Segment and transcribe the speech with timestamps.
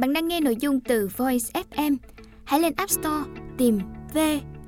[0.00, 1.96] Bạn đang nghe nội dung từ Voice FM.
[2.44, 3.78] Hãy lên App Store tìm
[4.14, 4.18] V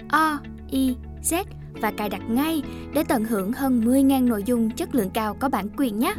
[0.09, 0.39] O
[0.71, 1.45] I Z
[1.81, 2.63] và cài đặt ngay
[2.95, 6.15] để tận hưởng hơn 10.000 nội dung chất lượng cao có bản quyền nhé.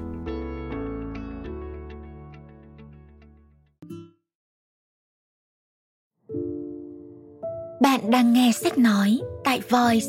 [7.81, 10.07] Bạn đang nghe sách nói tại Voice,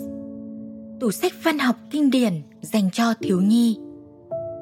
[1.00, 2.32] tủ sách văn học kinh điển
[2.62, 3.78] dành cho thiếu nhi.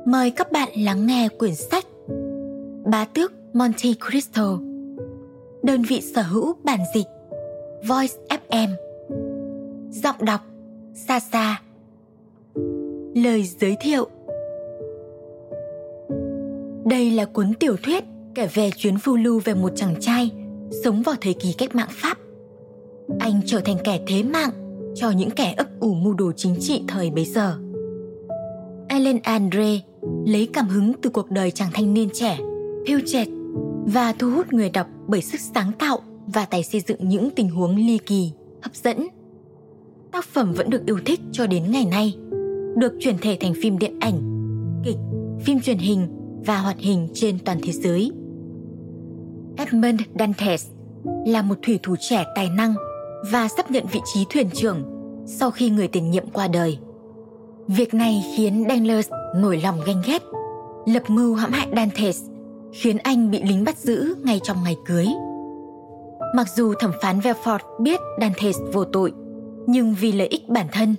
[0.07, 1.85] Mời các bạn lắng nghe quyển sách
[2.87, 4.59] Bá tước Monte Cristo
[5.63, 7.07] Đơn vị sở hữu bản dịch
[7.89, 8.69] Voice FM
[9.91, 10.41] Giọng đọc
[10.95, 11.61] Sa
[13.15, 14.09] Lời giới thiệu
[16.85, 20.31] Đây là cuốn tiểu thuyết kể về chuyến phiêu lưu về một chàng trai
[20.85, 22.19] sống vào thời kỳ cách mạng Pháp.
[23.19, 24.51] Anh trở thành kẻ thế mạng
[24.95, 27.59] cho những kẻ ấp ủ mưu đồ chính trị thời bấy giờ.
[28.89, 29.81] Ellen Andre
[30.27, 32.39] lấy cảm hứng từ cuộc đời chàng thanh niên trẻ,
[32.87, 33.29] phiêu chẹt
[33.87, 37.51] và thu hút người đọc bởi sức sáng tạo và tài xây dựng những tình
[37.51, 39.09] huống ly kỳ, hấp dẫn.
[40.13, 42.15] Tác phẩm vẫn được yêu thích cho đến ngày nay,
[42.77, 44.21] được chuyển thể thành phim điện ảnh,
[44.85, 44.97] kịch,
[45.45, 46.09] phim truyền hình
[46.47, 48.13] và hoạt hình trên toàn thế giới.
[49.57, 50.67] Edmund Dantes
[51.27, 52.75] là một thủy thủ trẻ tài năng
[53.33, 54.83] và sắp nhận vị trí thuyền trưởng
[55.27, 56.79] sau khi người tiền nhiệm qua đời.
[57.69, 60.23] Việc này khiến Danglers nổi lòng ganh ghét,
[60.87, 62.32] lập mưu hãm hại Dantes
[62.73, 65.07] khiến anh bị lính bắt giữ ngay trong ngày cưới.
[66.35, 69.13] Mặc dù thẩm phán Velford biết Dantes vô tội,
[69.67, 70.95] nhưng vì lợi ích bản thân,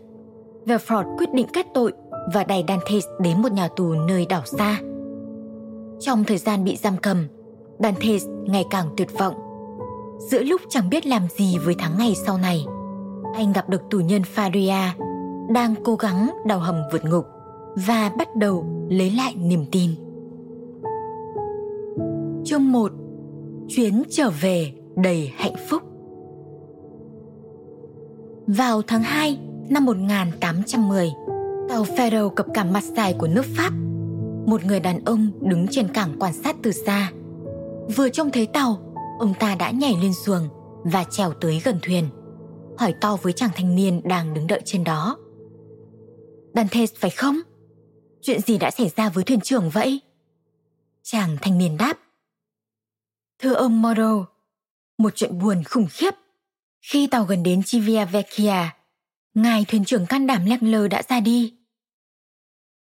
[0.66, 1.94] Velford quyết định kết tội
[2.34, 4.80] và đẩy Dantes đến một nhà tù nơi đảo xa.
[6.00, 7.28] Trong thời gian bị giam cầm,
[7.80, 9.34] Dantes ngày càng tuyệt vọng.
[10.20, 12.66] Giữa lúc chẳng biết làm gì với tháng ngày sau này,
[13.36, 14.88] anh gặp được tù nhân Faria
[15.50, 17.26] đang cố gắng đào hầm vượt ngục
[17.88, 19.90] và bắt đầu lấy lại niềm tin.
[22.46, 22.92] Chương 1
[23.68, 25.84] Chuyến trở về đầy hạnh phúc
[28.48, 29.40] Vào tháng 2
[29.70, 31.12] năm 1810,
[31.70, 33.72] tàu Pharaoh cập cảng Marseille của nước Pháp.
[34.46, 37.12] Một người đàn ông đứng trên cảng quan sát từ xa.
[37.96, 40.48] Vừa trông thấy tàu, ông ta đã nhảy lên xuồng
[40.84, 42.10] và trèo tới gần thuyền.
[42.78, 45.18] Hỏi to với chàng thanh niên đang đứng đợi trên đó.
[46.56, 47.36] Dantes phải không?
[48.22, 50.00] Chuyện gì đã xảy ra với thuyền trưởng vậy?
[51.04, 51.98] Chàng thanh niên đáp.
[53.44, 54.26] Thưa ông Moro,
[54.98, 56.14] một chuyện buồn khủng khiếp.
[56.82, 58.70] Khi tàu gần đến Chivia Vecchia,
[59.34, 61.54] ngài thuyền trưởng can đảm lek lơ đã ra đi.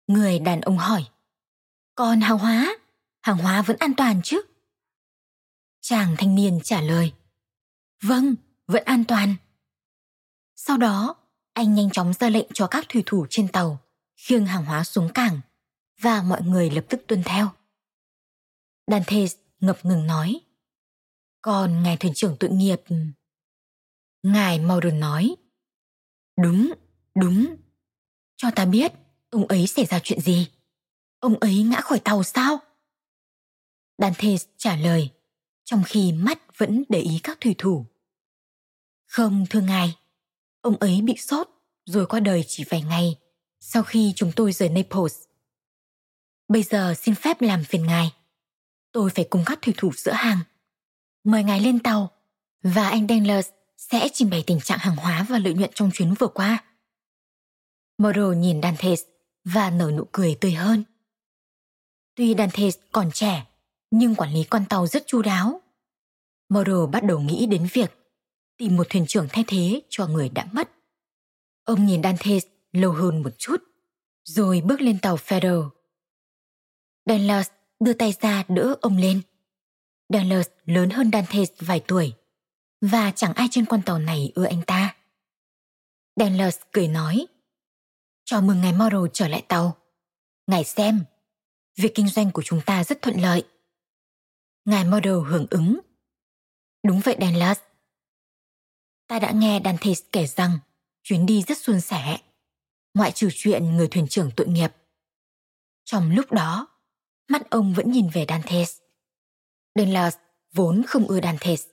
[0.06, 1.04] Người đàn ông hỏi,
[1.94, 2.76] còn hàng hóa,
[3.20, 4.42] hàng hóa vẫn an toàn chứ?
[5.80, 7.12] Chàng thanh niên trả lời,
[8.02, 8.34] vâng,
[8.66, 9.34] vẫn an toàn.
[10.56, 11.16] Sau đó,
[11.52, 13.78] anh nhanh chóng ra lệnh cho các thủy thủ trên tàu
[14.16, 15.40] khiêng hàng hóa xuống cảng
[16.00, 17.50] và mọi người lập tức tuân theo.
[18.86, 20.40] Dantes ngập ngừng nói.
[21.42, 22.82] Còn ngài thuyền trưởng tội nghiệp...
[24.22, 25.36] Ngài Maudon nói.
[26.42, 26.72] Đúng,
[27.14, 27.56] đúng.
[28.36, 28.92] Cho ta biết,
[29.30, 30.48] ông ấy xảy ra chuyện gì?
[31.18, 32.58] Ông ấy ngã khỏi tàu sao?
[33.98, 35.10] Dante trả lời,
[35.64, 37.86] trong khi mắt vẫn để ý các thủy thủ.
[39.06, 39.96] Không, thưa ngài,
[40.60, 41.48] ông ấy bị sốt
[41.84, 43.18] rồi qua đời chỉ vài ngày
[43.60, 45.22] sau khi chúng tôi rời Naples.
[46.48, 48.12] Bây giờ xin phép làm phiền ngài
[48.94, 50.38] tôi phải cùng các thủy thủ giữa hàng.
[51.24, 52.10] Mời ngài lên tàu
[52.62, 56.14] và anh Danglers sẽ trình bày tình trạng hàng hóa và lợi nhuận trong chuyến
[56.14, 56.64] vừa qua.
[57.98, 59.02] Moro nhìn Dantes
[59.44, 60.84] và nở nụ cười tươi hơn.
[62.14, 63.46] Tuy Dantes còn trẻ,
[63.90, 65.60] nhưng quản lý con tàu rất chu đáo.
[66.48, 67.90] Moro bắt đầu nghĩ đến việc
[68.56, 70.70] tìm một thuyền trưởng thay thế cho người đã mất.
[71.64, 73.62] Ông nhìn Dantes lâu hơn một chút,
[74.24, 75.68] rồi bước lên tàu Federal
[77.06, 79.22] Danglers đưa tay ra đỡ ông lên.
[80.08, 82.14] Dallas lớn hơn Dantes vài tuổi,
[82.80, 84.96] và chẳng ai trên con tàu này ưa anh ta.
[86.16, 87.26] Dallas cười nói,
[88.24, 89.76] Chào mừng ngài Morrow trở lại tàu.
[90.46, 91.04] Ngài xem,
[91.76, 93.44] việc kinh doanh của chúng ta rất thuận lợi.
[94.64, 95.80] Ngài Morrow hưởng ứng.
[96.86, 97.58] Đúng vậy Dallas.
[99.06, 100.58] Ta đã nghe Dantes kể rằng
[101.02, 102.18] chuyến đi rất suôn sẻ,
[102.94, 104.72] ngoại trừ chuyện người thuyền trưởng tội nghiệp.
[105.84, 106.73] Trong lúc đó,
[107.28, 108.78] mắt ông vẫn nhìn về Dantes.
[109.74, 110.16] Denlas
[110.52, 111.66] vốn không ưa Dantes.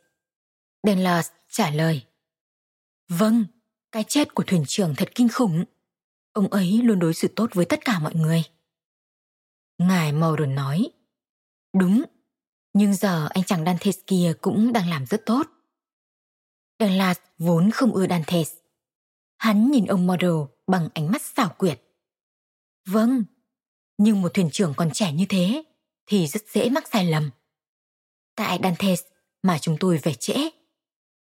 [0.84, 2.06] Denlas trả lời.
[3.08, 3.46] Vâng,
[3.92, 5.64] cái chết của thuyền trưởng thật kinh khủng.
[6.34, 8.44] Ông ấy luôn đối xử tốt với tất cả mọi người.
[9.78, 10.90] Ngài Mauron nói.
[11.74, 12.04] Đúng,
[12.74, 15.48] nhưng giờ anh chàng Dantes kia cũng đang làm rất tốt.
[16.80, 18.54] Denlas vốn không ưa Dantes.
[19.38, 21.82] Hắn nhìn ông Moro bằng ánh mắt xảo quyệt.
[22.86, 23.24] Vâng,
[24.04, 25.64] nhưng một thuyền trưởng còn trẻ như thế
[26.06, 27.30] thì rất dễ mắc sai lầm.
[28.36, 29.02] tại Dantes
[29.44, 30.50] mà chúng tôi về trễ.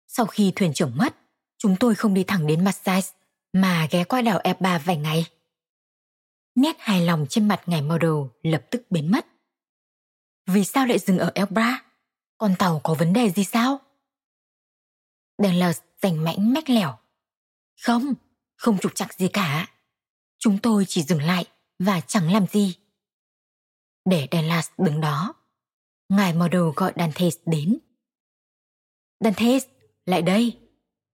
[0.07, 1.15] Sau khi thuyền trưởng mất,
[1.57, 3.09] chúng tôi không đi thẳng đến Marseille
[3.53, 5.25] mà ghé qua đảo Eba vài ngày.
[6.55, 8.11] Nét hài lòng trên mặt ngài model
[8.43, 9.25] lập tức biến mất.
[10.47, 11.83] Vì sao lại dừng ở Elbra?
[12.37, 13.79] Con tàu có vấn đề gì sao?
[15.37, 16.97] Denlers rành mãnh mách lẻo.
[17.81, 18.13] Không,
[18.55, 19.67] không trục trặc gì cả.
[20.39, 21.45] Chúng tôi chỉ dừng lại
[21.85, 22.77] và chẳng làm gì.
[24.05, 25.33] Để Dallas đứng đó,
[26.09, 27.79] ngài model gọi Dantes đến.
[29.19, 29.65] Dantes,
[30.05, 30.59] lại đây.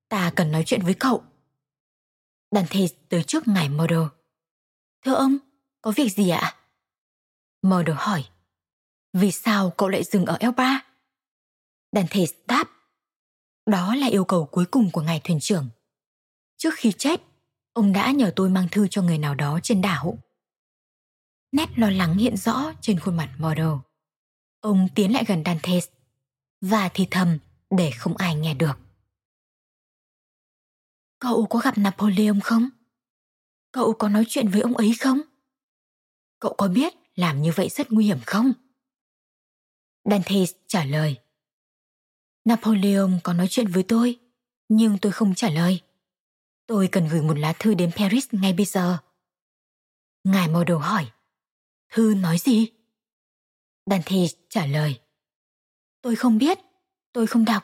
[0.09, 1.23] Ta cần nói chuyện với cậu.
[2.51, 3.99] Dantes tới trước ngài model.
[5.05, 5.37] Thưa ông,
[5.81, 6.55] có việc gì ạ?
[7.61, 8.25] Model hỏi.
[9.13, 10.85] Vì sao cậu lại dừng ở Elba?
[11.91, 12.71] Dantes đáp.
[13.65, 15.69] Đó là yêu cầu cuối cùng của ngài thuyền trưởng.
[16.57, 17.21] Trước khi chết,
[17.73, 20.17] ông đã nhờ tôi mang thư cho người nào đó trên đảo.
[21.57, 23.68] Nét lo lắng hiện rõ trên khuôn mặt model.
[24.59, 25.88] Ông tiến lại gần Dantes
[26.62, 27.38] và thì thầm
[27.69, 28.80] để không ai nghe được.
[31.19, 32.69] Cậu có gặp Napoleon không?
[33.71, 35.21] Cậu có nói chuyện với ông ấy không?
[36.39, 38.54] Cậu có biết làm như vậy rất nguy hiểm không?
[40.04, 41.18] Dantes trả lời.
[42.45, 44.19] Napoleon có nói chuyện với tôi,
[44.69, 45.81] nhưng tôi không trả lời.
[46.68, 48.98] Tôi cần gửi một lá thư đến Paris ngay bây giờ.
[50.24, 51.12] Ngài model hỏi.
[51.89, 52.67] Thư nói gì?
[53.85, 54.99] Dantes trả lời.
[56.01, 56.57] Tôi không biết,
[57.13, 57.63] tôi không đọc.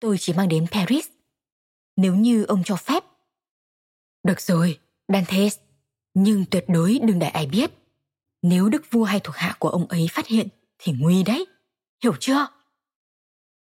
[0.00, 1.08] Tôi chỉ mang đến Paris.
[1.96, 3.04] Nếu như ông cho phép.
[4.22, 5.58] Được rồi, Dantes,
[6.14, 7.70] nhưng tuyệt đối đừng để ai biết.
[8.42, 10.48] Nếu đức vua hay thuộc hạ của ông ấy phát hiện
[10.78, 11.46] thì nguy đấy,
[12.02, 12.46] hiểu chưa?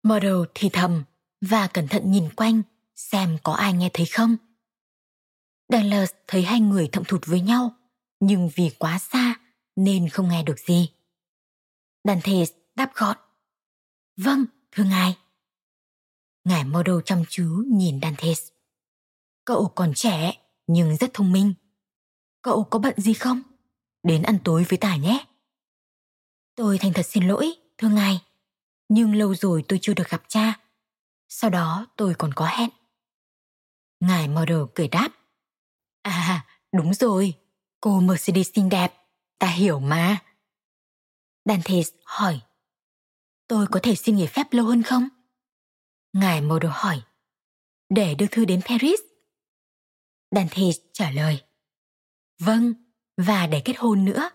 [0.02, 1.04] Model thì thầm
[1.40, 2.62] và cẩn thận nhìn quanh
[2.96, 4.36] xem có ai nghe thấy không.
[5.68, 7.74] Dallas thấy hai người thậm thụt với nhau,
[8.20, 9.34] nhưng vì quá xa
[9.76, 10.92] nên không nghe được gì.
[12.04, 12.32] Dante
[12.74, 13.16] đáp gọn.
[14.16, 15.18] Vâng, thưa ngài.
[16.44, 18.32] Ngài Model chăm chú nhìn Dante.
[19.44, 20.32] Cậu còn trẻ
[20.66, 21.54] nhưng rất thông minh.
[22.42, 23.42] Cậu có bận gì không?
[24.02, 25.26] Đến ăn tối với ta nhé.
[26.54, 28.20] Tôi thành thật xin lỗi, thưa ngài.
[28.88, 30.60] Nhưng lâu rồi tôi chưa được gặp cha.
[31.28, 32.70] Sau đó tôi còn có hẹn.
[34.00, 35.08] Ngài Model cười đáp.
[36.02, 37.34] À, đúng rồi,
[37.80, 39.03] cô Mercedes xinh đẹp,
[39.38, 40.18] ta hiểu mà.
[41.44, 42.40] Dantes hỏi.
[43.48, 45.08] Tôi có thể xin nghỉ phép lâu hơn không?
[46.12, 47.02] Ngài Modo hỏi.
[47.88, 49.00] Để đưa thư đến Paris.
[50.30, 51.42] Dantes trả lời.
[52.38, 52.74] Vâng,
[53.16, 54.30] và để kết hôn nữa.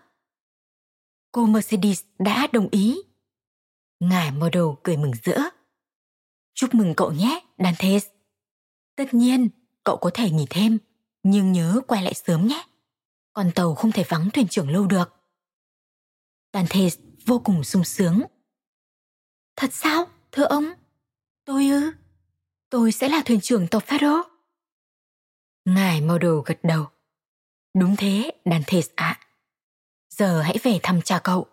[1.32, 3.02] Cô Mercedes đã đồng ý.
[4.00, 5.38] Ngài Modo cười mừng rỡ.
[6.54, 8.06] Chúc mừng cậu nhé, Dantes.
[8.96, 9.48] Tất nhiên,
[9.84, 10.78] cậu có thể nghỉ thêm,
[11.22, 12.66] nhưng nhớ quay lại sớm nhé.
[13.32, 15.14] Con tàu không thể vắng thuyền trưởng lâu được.
[16.52, 16.88] Dante
[17.26, 18.22] vô cùng sung sướng.
[19.56, 20.64] Thật sao, thưa ông?
[21.44, 21.92] Tôi ư?
[22.70, 24.26] Tôi sẽ là thuyền trưởng tàu Pharaoh.
[25.64, 26.86] Ngài Model gật đầu.
[27.74, 29.20] Đúng thế, Dante ạ.
[30.10, 31.46] Giờ hãy về thăm cha cậu,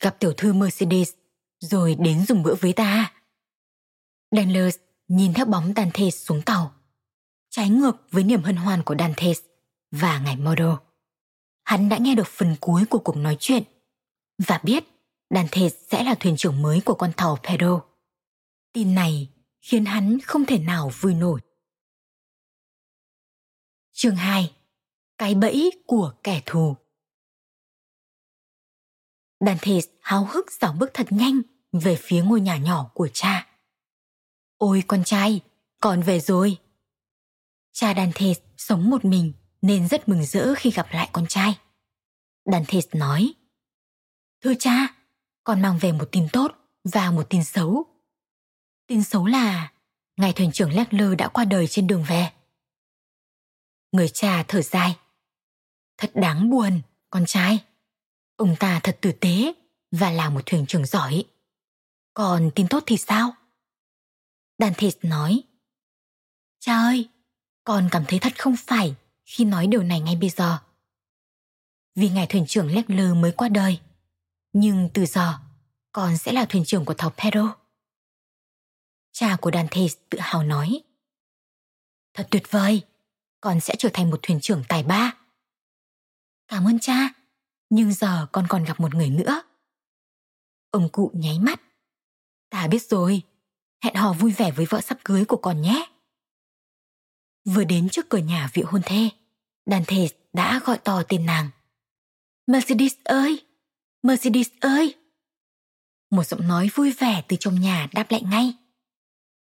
[0.00, 1.12] gặp tiểu thư Mercedes,
[1.60, 3.12] rồi đến dùng bữa với ta.
[4.30, 4.76] Danlers
[5.08, 6.74] nhìn theo bóng Dante xuống tàu,
[7.50, 9.32] trái ngược với niềm hân hoan của Dante
[9.90, 10.89] và ngài Model.
[11.70, 13.62] Hắn đã nghe được phần cuối của cuộc nói chuyện
[14.48, 14.84] và biết
[15.30, 17.82] đàn thề sẽ là thuyền trưởng mới của con tàu Pedro.
[18.72, 19.28] Tin này
[19.60, 21.40] khiến hắn không thể nào vui nổi.
[23.92, 24.52] Chương 2
[25.18, 26.76] Cái bẫy của kẻ thù
[29.40, 31.40] đàn thề háo hức dạo bước thật nhanh
[31.72, 33.48] về phía ngôi nhà nhỏ của cha.
[34.56, 35.40] Ôi con trai,
[35.80, 36.58] con về rồi.
[37.72, 41.58] Cha đàn thề sống một mình nên rất mừng rỡ khi gặp lại con trai.
[42.44, 43.34] Dantes nói,
[44.40, 44.94] Thưa cha,
[45.44, 46.52] con mang về một tin tốt
[46.84, 47.84] và một tin xấu.
[48.86, 49.72] Tin xấu là
[50.16, 52.30] ngài thuyền trưởng Leffler đã qua đời trên đường về.
[53.92, 54.96] Người cha thở dài.
[55.98, 56.80] Thật đáng buồn,
[57.10, 57.64] con trai.
[58.36, 59.52] Ông ta thật tử tế
[59.90, 61.24] và là một thuyền trưởng giỏi.
[62.14, 63.34] Còn tin tốt thì sao?
[64.58, 65.42] Dantes nói.
[66.58, 67.08] Cha ơi,
[67.64, 68.94] con cảm thấy thật không phải
[69.24, 70.58] khi nói điều này ngay bây giờ.
[71.94, 73.80] Vì ngài thuyền trưởng Leffler mới qua đời.
[74.52, 75.38] Nhưng từ giờ,
[75.92, 77.56] con sẽ là thuyền trưởng của tàu Pedro.
[79.12, 79.80] Cha của Dante
[80.10, 80.82] tự hào nói.
[82.14, 82.82] Thật tuyệt vời,
[83.40, 85.16] con sẽ trở thành một thuyền trưởng tài ba.
[86.48, 87.08] Cảm ơn cha,
[87.70, 89.42] nhưng giờ con còn gặp một người nữa.
[90.70, 91.60] Ông cụ nháy mắt.
[92.50, 93.22] Ta biết rồi,
[93.84, 95.86] hẹn hò vui vẻ với vợ sắp cưới của con nhé.
[97.44, 99.08] Vừa đến trước cửa nhà vị hôn thê,
[99.66, 101.50] Dante đã gọi to tên nàng.
[102.46, 103.44] Mercedes ơi!
[104.02, 104.94] Mercedes ơi!
[106.10, 108.54] một giọng nói vui vẻ từ trong nhà đáp lại ngay.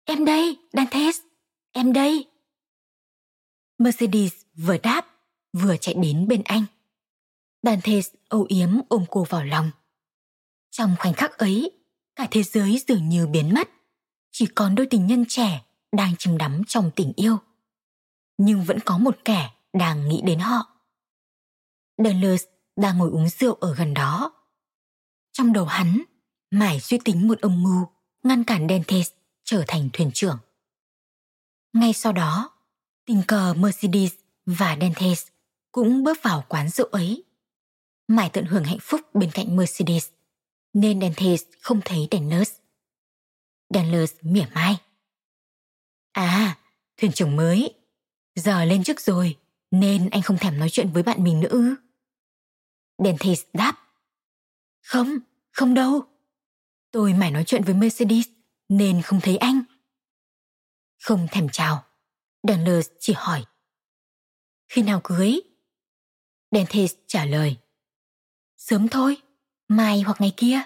[0.04, 1.20] Em đây, Dantes,
[1.72, 2.26] em đây.
[3.78, 5.06] Mercedes vừa đáp,
[5.52, 6.64] vừa chạy đến bên anh.
[7.62, 9.70] Dantes âu yếm ôm cô vào lòng.
[10.70, 11.70] Trong khoảnh khắc ấy,
[12.16, 13.68] cả thế giới dường như biến mất.
[14.30, 17.38] Chỉ còn đôi tình nhân trẻ đang chìm đắm trong tình yêu.
[18.38, 20.80] Nhưng vẫn có một kẻ đang nghĩ đến họ.
[22.04, 22.44] Douglas
[22.78, 24.32] đang ngồi uống rượu ở gần đó.
[25.32, 26.02] Trong đầu hắn,
[26.50, 27.86] mải suy tính một âm mưu
[28.22, 29.10] ngăn cản Dentes
[29.44, 30.38] trở thành thuyền trưởng.
[31.72, 32.50] Ngay sau đó,
[33.06, 34.12] tình cờ Mercedes
[34.46, 35.26] và Dentes
[35.72, 37.24] cũng bước vào quán rượu ấy.
[38.08, 40.08] Mải tận hưởng hạnh phúc bên cạnh Mercedes,
[40.72, 42.52] nên Dentes không thấy Dennis.
[43.74, 44.76] Dennis mỉa mai.
[46.12, 46.58] À,
[46.96, 47.74] thuyền trưởng mới.
[48.34, 49.36] Giờ lên trước rồi,
[49.70, 51.76] nên anh không thèm nói chuyện với bạn mình nữa
[52.98, 53.04] ư?
[53.04, 53.74] Dentes đáp.
[54.82, 55.18] Không,
[55.50, 56.02] không đâu.
[56.90, 58.28] Tôi mải nói chuyện với Mercedes
[58.68, 59.62] nên không thấy anh.
[60.98, 61.84] Không thèm chào.
[62.42, 63.44] Douglas chỉ hỏi.
[64.68, 65.40] Khi nào cưới?
[66.50, 67.56] Dentes trả lời.
[68.56, 69.16] Sớm thôi,
[69.68, 70.60] mai hoặc ngày kia.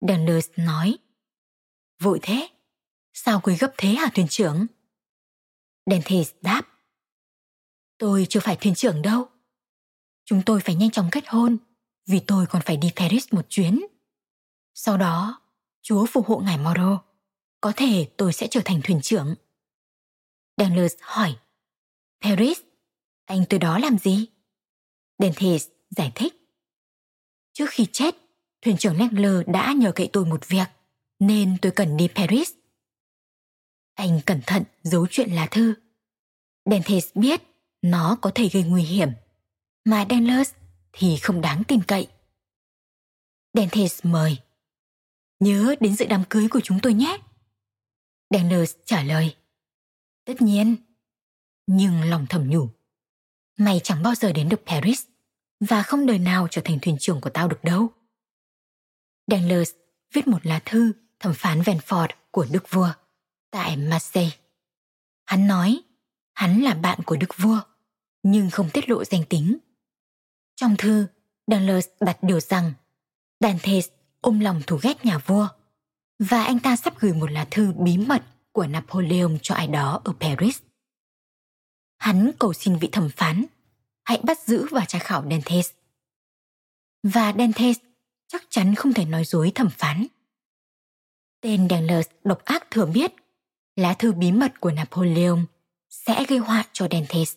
[0.00, 0.98] Douglas nói.
[2.00, 2.48] Vội thế?
[3.12, 4.66] Sao cưới gấp thế hả thuyền trưởng?
[5.86, 6.62] Dentes đáp.
[7.98, 9.31] Tôi chưa phải thuyền trưởng đâu.
[10.32, 11.56] Chúng tôi phải nhanh chóng kết hôn
[12.06, 13.86] vì tôi còn phải đi Paris một chuyến.
[14.74, 15.40] Sau đó,
[15.82, 17.02] Chúa phù hộ ngài Moro.
[17.60, 19.34] Có thể tôi sẽ trở thành thuyền trưởng.
[20.56, 21.36] Douglas hỏi.
[22.20, 22.58] Paris?
[23.24, 24.26] Anh tới đó làm gì?
[25.18, 26.34] Dentes giải thích.
[27.52, 28.16] Trước khi chết,
[28.62, 30.68] thuyền trưởng Lengler đã nhờ cậy tôi một việc,
[31.18, 32.50] nên tôi cần đi Paris.
[33.94, 35.74] Anh cẩn thận giấu chuyện lá thư.
[36.64, 37.42] Dentes biết
[37.82, 39.08] nó có thể gây nguy hiểm,
[39.84, 40.52] mà Douglas
[40.92, 42.08] thì không đáng tin cậy.
[43.54, 44.38] Dentes mời.
[45.40, 47.18] Nhớ đến dự đám cưới của chúng tôi nhé.
[48.30, 49.36] Daniels trả lời.
[50.24, 50.76] Tất nhiên.
[51.66, 52.68] Nhưng lòng thầm nhủ.
[53.58, 55.06] Mày chẳng bao giờ đến được Paris
[55.60, 57.88] và không đời nào trở thành thuyền trưởng của tao được đâu.
[59.26, 59.72] Daniels
[60.12, 62.92] viết một lá thư thẩm phán Venford của Đức Vua
[63.50, 64.36] tại Marseille.
[65.24, 65.82] Hắn nói,
[66.34, 67.60] hắn là bạn của Đức Vua,
[68.22, 69.58] nhưng không tiết lộ danh tính.
[70.56, 71.06] Trong thư,
[71.46, 72.72] Daniels đặt điều rằng
[73.40, 73.88] Dantes
[74.20, 75.48] ôm lòng thù ghét nhà vua
[76.18, 80.00] và anh ta sắp gửi một lá thư bí mật của Napoleon cho ai đó
[80.04, 80.60] ở Paris.
[81.98, 83.44] Hắn cầu xin vị thẩm phán
[84.04, 85.70] hãy bắt giữ và tra khảo Dantes
[87.02, 87.76] Và Dantes
[88.28, 90.06] chắc chắn không thể nói dối thẩm phán.
[91.40, 93.12] Tên Danglers độc ác thừa biết
[93.76, 95.38] lá thư bí mật của Napoleon
[95.90, 97.36] sẽ gây họa cho Dantes.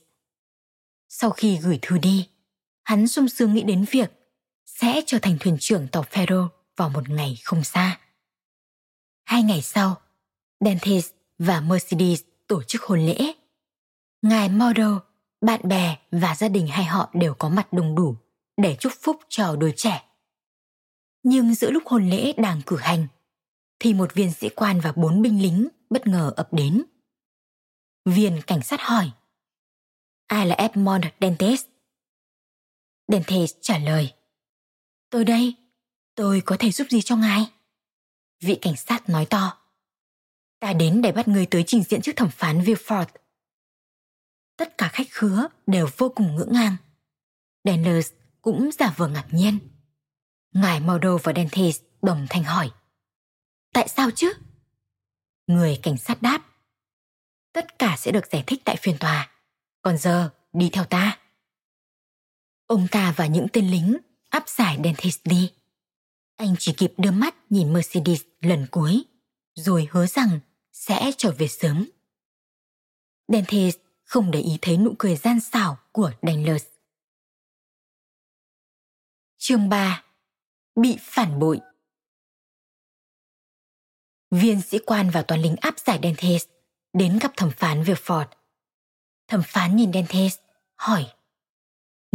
[1.10, 2.30] Sau khi gửi thư đi,
[2.86, 4.12] hắn sung sướng nghĩ đến việc
[4.66, 8.00] sẽ trở thành thuyền trưởng tàu Pharaoh vào một ngày không xa.
[9.26, 10.02] Hai ngày sau,
[10.60, 13.34] Dantes và Mercedes tổ chức hôn lễ.
[14.22, 15.02] Ngài Mordo,
[15.42, 18.16] bạn bè và gia đình hai họ đều có mặt đông đủ
[18.58, 20.06] để chúc phúc cho đôi trẻ.
[21.24, 23.08] Nhưng giữa lúc hôn lễ đang cử hành,
[23.80, 26.84] thì một viên sĩ quan và bốn binh lính bất ngờ ập đến.
[28.06, 29.12] Viên cảnh sát hỏi,
[30.28, 31.66] ai là Edmond Dentes?
[33.08, 34.14] Dentes trả lời,
[35.10, 35.56] tôi đây,
[36.16, 37.52] Tôi có thể giúp gì cho ngài?
[38.40, 39.58] Vị cảnh sát nói to.
[40.60, 43.06] Ta đến để bắt người tới trình diện trước thẩm phán Vilford.
[44.58, 46.76] Tất cả khách khứa đều vô cùng ngưỡng ngang.
[47.64, 49.60] Daniels cũng giả vờ ngạc nhiên.
[50.54, 52.72] Ngài Mordo và Dentes đồng thanh hỏi.
[53.74, 54.34] Tại sao chứ?
[55.48, 56.46] Người cảnh sát đáp.
[57.54, 59.32] Tất cả sẽ được giải thích tại phiên tòa.
[59.82, 61.20] Còn giờ, đi theo ta.
[62.68, 63.98] Ông ta và những tên lính
[64.30, 65.52] áp giải Dentist đi.
[66.36, 69.04] Anh chỉ kịp đưa mắt nhìn Mercedes lần cuối,
[69.56, 70.40] rồi hứa rằng
[70.72, 71.90] sẽ trở về sớm.
[73.28, 76.64] Dentist không để ý thấy nụ cười gian xảo của Daimler.
[79.38, 80.04] Chương 3
[80.76, 81.60] Bị phản bội
[84.32, 86.50] Viên sĩ quan và toàn lính áp giải Dentist
[86.94, 88.26] đến gặp thẩm phán Villefort.
[89.28, 90.40] Thẩm phán nhìn Dentist,
[90.76, 91.14] hỏi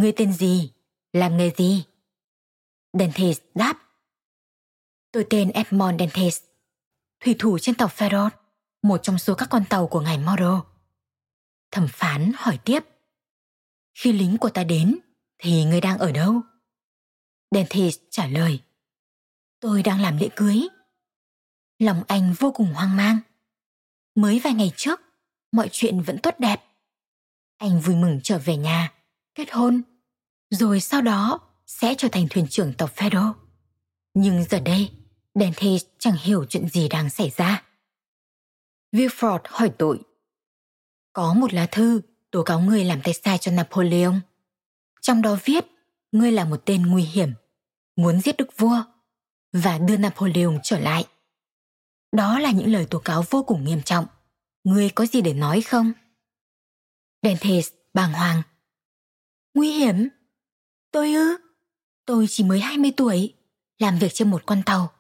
[0.01, 0.73] Ngươi tên gì?
[1.13, 1.85] Làm nghề gì?
[2.93, 3.83] Dentis đáp
[5.13, 6.43] Tôi tên Edmond Dentis,
[7.25, 8.31] thủy thủ trên tàu Ferrot,
[8.83, 10.65] một trong số các con tàu của ngài Moro.
[11.71, 12.81] Thẩm phán hỏi tiếp.
[13.95, 14.99] Khi lính của ta đến,
[15.39, 16.41] thì ngươi đang ở đâu?
[17.51, 18.61] Dentis trả lời.
[19.61, 20.69] Tôi đang làm lễ cưới.
[21.79, 23.19] Lòng anh vô cùng hoang mang.
[24.15, 25.01] Mới vài ngày trước,
[25.53, 26.65] mọi chuyện vẫn tốt đẹp.
[27.57, 28.93] Anh vui mừng trở về nhà,
[29.35, 29.83] kết hôn,
[30.51, 33.33] rồi sau đó sẽ trở thành thuyền trưởng tàu Fedo.
[34.15, 34.91] Nhưng giờ đây,
[35.35, 35.67] Dante
[35.99, 37.65] chẳng hiểu chuyện gì đang xảy ra.
[38.93, 40.01] Villefort hỏi tội.
[41.13, 44.15] Có một lá thư tố cáo người làm tay sai cho Napoleon.
[45.01, 45.65] Trong đó viết,
[46.13, 47.33] ngươi là một tên nguy hiểm,
[47.97, 48.83] muốn giết đức vua
[49.53, 51.05] và đưa Napoleon trở lại.
[52.13, 54.07] Đó là những lời tố cáo vô cùng nghiêm trọng.
[54.65, 55.93] Ngươi có gì để nói không?
[57.23, 57.61] Dante
[57.95, 58.43] bàng hoàng.
[59.55, 60.09] Nguy hiểm?
[60.91, 61.37] Tôi ư?
[62.07, 63.35] Tôi chỉ mới 20 tuổi,
[63.79, 64.93] làm việc trên một con tàu.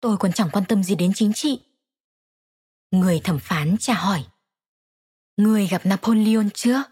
[0.00, 1.60] Tôi còn chẳng quan tâm gì đến chính trị.
[2.90, 4.24] Người thẩm phán trả hỏi.
[5.36, 6.82] Người gặp Napoleon chưa?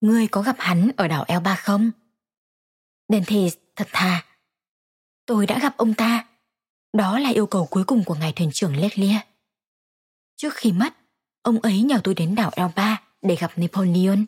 [0.00, 1.90] Người có gặp hắn ở đảo Elba không?
[3.08, 4.26] Dentist thật thà.
[5.26, 6.26] Tôi đã gặp ông ta.
[6.92, 9.26] Đó là yêu cầu cuối cùng của ngài thuyền trưởng Leclerc.
[10.36, 10.94] Trước khi mất,
[11.42, 14.24] ông ấy nhờ tôi đến đảo Elba để gặp Napoleon.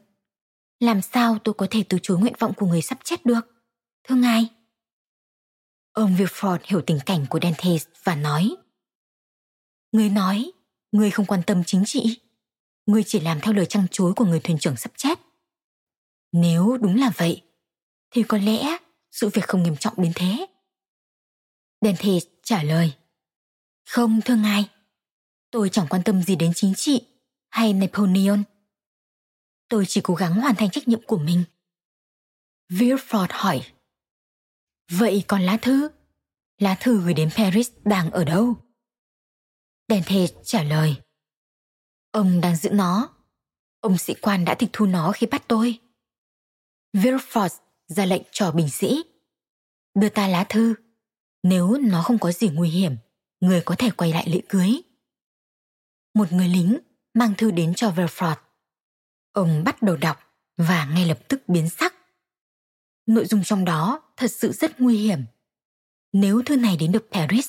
[0.80, 3.40] Làm sao tôi có thể từ chối nguyện vọng của người sắp chết được?
[4.04, 4.49] Thưa ngài.
[5.92, 8.56] Ông Wilford hiểu tình cảnh của Dantes và nói
[9.92, 10.52] Người nói,
[10.92, 12.21] người không quan tâm chính trị.
[12.87, 15.18] Người chỉ làm theo lời trăng chối của người thuyền trưởng sắp chết.
[16.33, 17.42] Nếu đúng là vậy,
[18.11, 18.78] thì có lẽ
[19.12, 20.47] sự việc không nghiêm trọng đến thế.
[21.80, 22.92] Dantes trả lời
[23.88, 24.68] Không thưa ngài,
[25.50, 27.06] tôi chẳng quan tâm gì đến chính trị
[27.49, 28.42] hay Napoleon.
[29.68, 31.44] Tôi chỉ cố gắng hoàn thành trách nhiệm của mình.
[32.68, 33.73] Villefort hỏi
[34.90, 35.88] Vậy còn lá thư?
[36.58, 38.54] Lá thư gửi đến Paris đang ở đâu?
[39.88, 40.96] Dante trả lời
[42.11, 43.08] Ông đang giữ nó.
[43.80, 45.80] Ông sĩ quan đã tịch thu nó khi bắt tôi.
[46.92, 47.49] Villefort
[47.87, 49.04] ra lệnh cho bình sĩ.
[49.94, 50.75] Đưa ta lá thư.
[51.42, 52.96] Nếu nó không có gì nguy hiểm,
[53.40, 54.82] người có thể quay lại lễ cưới.
[56.14, 56.78] Một người lính
[57.14, 58.37] mang thư đến cho Villefort.
[59.37, 60.19] Ông bắt đầu đọc
[60.57, 61.95] và ngay lập tức biến sắc.
[63.07, 65.25] Nội dung trong đó thật sự rất nguy hiểm.
[66.12, 67.49] Nếu thư này đến được Paris,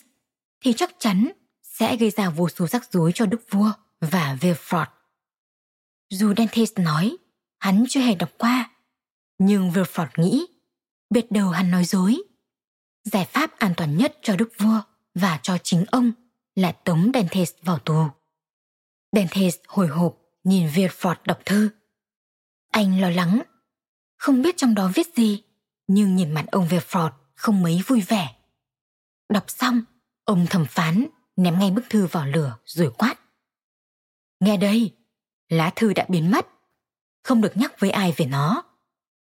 [0.61, 1.31] thì chắc chắn
[1.63, 4.85] sẽ gây ra vô số rắc rối cho đức vua và Villefort.
[6.09, 7.17] Dù Dantes nói
[7.59, 8.69] hắn chưa hề đọc qua,
[9.37, 10.45] nhưng Villefort nghĩ
[11.09, 12.17] biết đầu hắn nói dối.
[13.03, 14.81] Giải pháp an toàn nhất cho đức vua
[15.15, 16.11] và cho chính ông
[16.55, 18.07] là tống Dantes vào tù.
[19.11, 21.69] Dantes hồi hộp nhìn Villefort đọc thư.
[22.71, 23.41] Anh lo lắng,
[24.17, 25.43] không biết trong đó viết gì,
[25.87, 28.35] nhưng nhìn mặt ông Villefort không mấy vui vẻ.
[29.29, 29.81] Đọc xong,
[30.23, 33.15] ông thẩm phán ném ngay bức thư vào lửa rồi quát.
[34.39, 34.95] Nghe đây,
[35.49, 36.47] lá thư đã biến mất,
[37.23, 38.63] không được nhắc với ai về nó.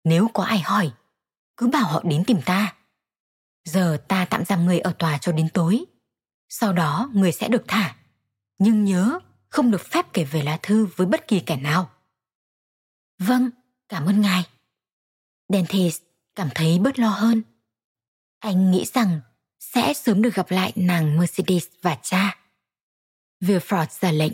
[0.04, 0.92] Nếu có ai hỏi,
[1.58, 2.76] cứ bảo họ đến tìm ta.
[3.65, 5.86] Giờ ta tạm giam người ở tòa cho đến tối.
[6.50, 7.96] Sau đó người sẽ được thả.
[8.60, 11.89] Nhưng nhớ, không được phép kể về lá thư với bất kỳ kẻ nào.
[13.19, 13.49] Vâng,
[13.89, 14.43] cảm ơn ngài.
[15.49, 16.01] Dentes
[16.36, 17.41] cảm thấy bớt lo hơn.
[18.39, 19.21] Anh nghĩ rằng
[19.60, 22.38] sẽ sớm được gặp lại nàng Mercedes và cha.
[23.41, 24.34] Villefort ra lệnh.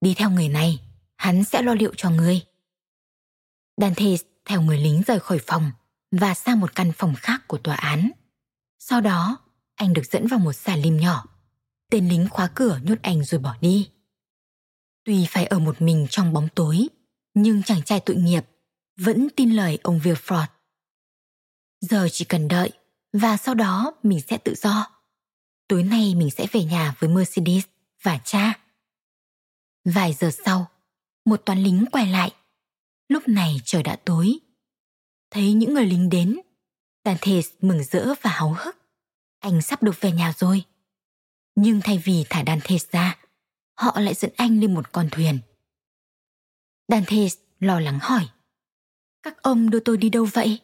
[0.00, 0.80] Đi theo người này,
[1.16, 2.42] hắn sẽ lo liệu cho người.
[3.76, 5.70] Dantes theo người lính rời khỏi phòng
[6.10, 8.10] và sang một căn phòng khác của tòa án.
[8.78, 9.38] Sau đó,
[9.74, 11.26] anh được dẫn vào một xà lim nhỏ.
[11.90, 13.90] Tên lính khóa cửa nhốt anh rồi bỏ đi.
[15.04, 16.88] Tuy phải ở một mình trong bóng tối,
[17.34, 18.44] nhưng chàng trai tội nghiệp
[18.96, 20.46] vẫn tin lời ông Wilford.
[21.80, 22.70] Giờ chỉ cần đợi
[23.12, 24.86] và sau đó mình sẽ tự do.
[25.68, 27.64] Tối nay mình sẽ về nhà với Mercedes
[28.02, 28.58] và cha.
[29.84, 30.66] Vài giờ sau,
[31.24, 32.34] một toán lính quay lại.
[33.08, 34.38] Lúc này trời đã tối.
[35.30, 36.40] Thấy những người lính đến,
[37.04, 38.76] Dantes mừng rỡ và háo hức.
[39.40, 40.64] Anh sắp được về nhà rồi.
[41.54, 43.18] Nhưng thay vì thả Dantes ra,
[43.74, 45.38] họ lại dẫn anh lên một con thuyền.
[46.90, 48.28] Dantes lo lắng hỏi.
[49.22, 50.60] Các ông đưa tôi đi đâu vậy?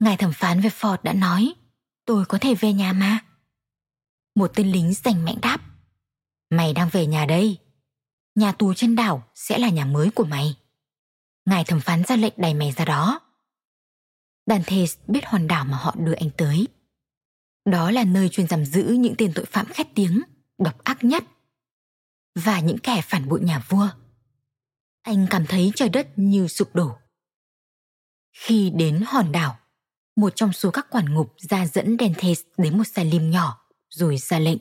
[0.00, 1.54] Ngài thẩm phán về Ford đã nói,
[2.04, 3.18] tôi có thể về nhà mà.
[4.34, 5.58] Một tên lính giành mạnh đáp.
[6.50, 7.58] Mày đang về nhà đây.
[8.34, 10.56] Nhà tù trên đảo sẽ là nhà mới của mày.
[11.44, 13.20] Ngài thẩm phán ra lệnh đẩy mày ra đó.
[14.46, 16.68] Dantes biết hòn đảo mà họ đưa anh tới.
[17.64, 20.22] Đó là nơi chuyên giam giữ những tên tội phạm khét tiếng,
[20.58, 21.24] độc ác nhất.
[22.34, 23.88] Và những kẻ phản bội nhà vua.
[25.02, 26.98] Anh cảm thấy trời đất như sụp đổ.
[28.32, 29.58] Khi đến hòn đảo,
[30.16, 34.16] một trong số các quản ngục ra dẫn Dentes đến một xà lim nhỏ rồi
[34.16, 34.58] ra lệnh.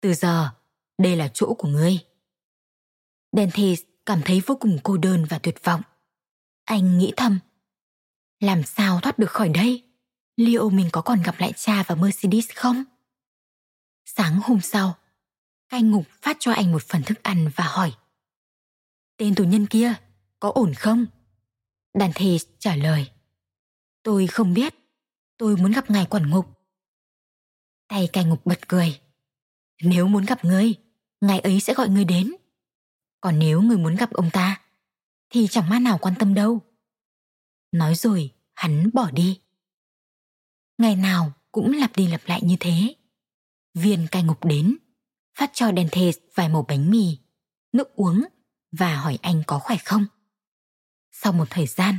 [0.00, 0.50] Từ giờ,
[0.98, 1.98] đây là chỗ của ngươi.
[3.32, 5.82] Dentes cảm thấy vô cùng cô đơn và tuyệt vọng.
[6.64, 7.38] Anh nghĩ thầm,
[8.40, 9.82] làm sao thoát được khỏi đây?
[10.36, 12.84] Liệu mình có còn gặp lại cha và Mercedes không?
[14.04, 14.98] Sáng hôm sau,
[15.68, 17.92] cai ngục phát cho anh một phần thức ăn và hỏi
[19.20, 19.94] Tên tù nhân kia,
[20.38, 21.06] có ổn không?
[21.94, 23.10] Đàn thề trả lời
[24.02, 24.74] Tôi không biết,
[25.36, 26.46] tôi muốn gặp ngài quản ngục.
[27.88, 29.00] Tay cai ngục bật cười.
[29.82, 30.74] Nếu muốn gặp ngươi,
[31.20, 32.32] ngài ấy sẽ gọi ngươi đến.
[33.20, 34.62] Còn nếu ngươi muốn gặp ông ta,
[35.30, 36.60] thì chẳng ma nào quan tâm đâu.
[37.72, 39.40] Nói rồi, hắn bỏ đi.
[40.78, 42.94] Ngày nào cũng lặp đi lặp lại như thế.
[43.74, 44.76] Viên cai ngục đến,
[45.38, 47.18] phát cho Dentes vài mẩu bánh mì,
[47.72, 48.24] nước uống
[48.72, 50.06] và hỏi anh có khỏe không.
[51.10, 51.98] Sau một thời gian,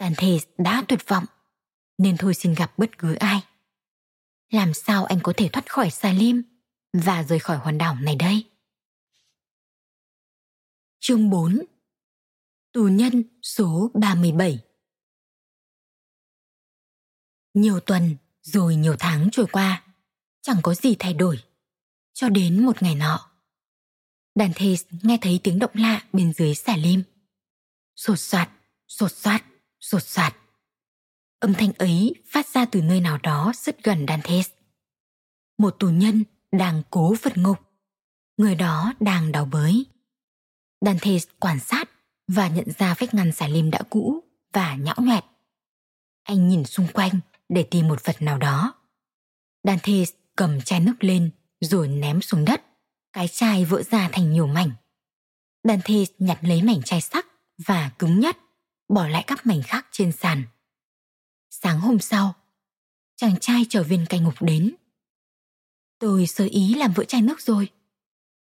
[0.00, 1.24] Dentes đã tuyệt vọng,
[1.98, 3.42] nên thôi xin gặp bất cứ ai.
[4.50, 6.42] Làm sao anh có thể thoát khỏi Salim
[6.92, 8.44] và rời khỏi hòn đảo này đây?
[11.00, 11.58] Chương 4
[12.72, 14.60] Tù nhân số 37
[17.54, 19.84] Nhiều tuần rồi nhiều tháng trôi qua,
[20.42, 21.42] chẳng có gì thay đổi.
[22.12, 23.30] Cho đến một ngày nọ.
[24.36, 24.64] Dante
[25.02, 27.02] nghe thấy tiếng động lạ bên dưới xà lim.
[27.96, 28.50] Sột soạt,
[28.88, 29.44] sột soạt,
[29.80, 30.36] sột soạt.
[31.40, 34.40] Âm thanh ấy phát ra từ nơi nào đó rất gần Dante.
[35.58, 37.58] Một tù nhân đang cố vượt ngục.
[38.36, 39.86] Người đó đang đào bới.
[40.80, 41.90] Dante quan sát
[42.28, 45.24] và nhận ra vách ngăn xà lim đã cũ và nhão nhoẹt.
[46.22, 48.74] Anh nhìn xung quanh để tìm một vật nào đó.
[49.64, 49.92] Dante
[50.36, 52.65] cầm chai nước lên rồi ném xuống đất.
[53.16, 54.70] Cái chai vỡ ra thành nhiều mảnh.
[55.64, 57.26] Dante nhặt lấy mảnh chai sắc
[57.58, 58.36] và cứng nhất,
[58.88, 60.42] bỏ lại các mảnh khác trên sàn.
[61.50, 62.34] Sáng hôm sau,
[63.16, 64.74] chàng trai trở viên cai ngục đến.
[65.98, 67.68] Tôi sơ ý làm vỡ chai nước rồi.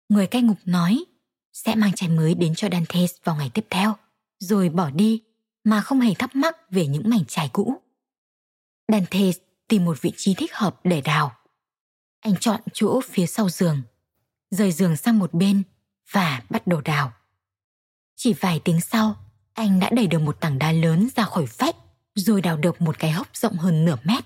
[0.08, 1.04] Người cai ngục nói
[1.52, 3.96] sẽ mang chai mới đến cho Dante vào ngày tiếp theo,
[4.38, 5.22] rồi bỏ đi
[5.64, 7.82] mà không hề thắc mắc về những mảnh chai cũ.
[8.92, 9.30] Dante
[9.68, 11.36] tìm một vị trí thích hợp để đào.
[12.20, 13.82] Anh chọn chỗ phía sau giường,
[14.50, 15.62] rời giường sang một bên
[16.10, 17.12] và bắt đầu đào.
[18.16, 19.16] Chỉ vài tiếng sau,
[19.52, 21.76] anh đã đẩy được một tảng đá lớn ra khỏi vách
[22.14, 24.24] rồi đào được một cái hốc rộng hơn nửa mét.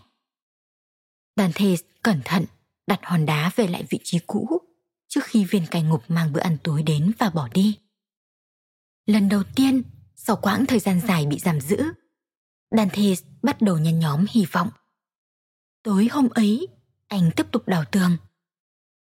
[1.37, 2.45] Dante cẩn thận
[2.87, 4.61] đặt hòn đá về lại vị trí cũ
[5.09, 7.79] trước khi viên cai ngục mang bữa ăn tối đến và bỏ đi.
[9.07, 9.83] Lần đầu tiên,
[10.17, 11.85] sau quãng thời gian dài bị giam giữ,
[12.71, 13.03] Dante
[13.43, 14.71] bắt đầu nhăn nhóm hy vọng.
[15.83, 16.69] Tối hôm ấy,
[17.09, 18.17] anh tiếp tục đào tường.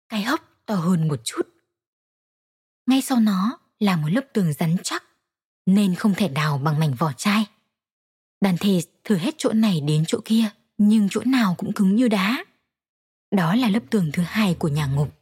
[0.10, 1.42] Cái hốc to hơn một chút.
[2.86, 5.04] Ngay sau nó là một lớp tường rắn chắc,
[5.66, 7.46] nên không thể đào bằng mảnh vỏ chai.
[8.42, 12.46] Dantes thử hết chỗ này đến chỗ kia, nhưng chỗ nào cũng cứng như đá.
[13.32, 15.16] Đó là lớp tường thứ hai của nhà ngục.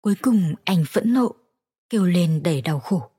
[0.00, 1.34] Cuối cùng anh phẫn nộ,
[1.90, 3.10] kêu lên đầy đau khổ.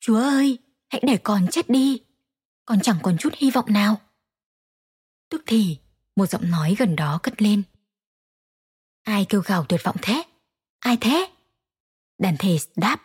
[0.00, 0.58] Chúa ơi,
[0.88, 2.00] hãy để con chết đi
[2.68, 4.00] còn chẳng còn chút hy vọng nào.
[5.28, 5.78] Tức thì,
[6.16, 7.62] một giọng nói gần đó cất lên.
[9.02, 10.22] Ai kêu gào tuyệt vọng thế?
[10.88, 11.30] Ai thế?
[12.18, 13.02] Dantes đáp.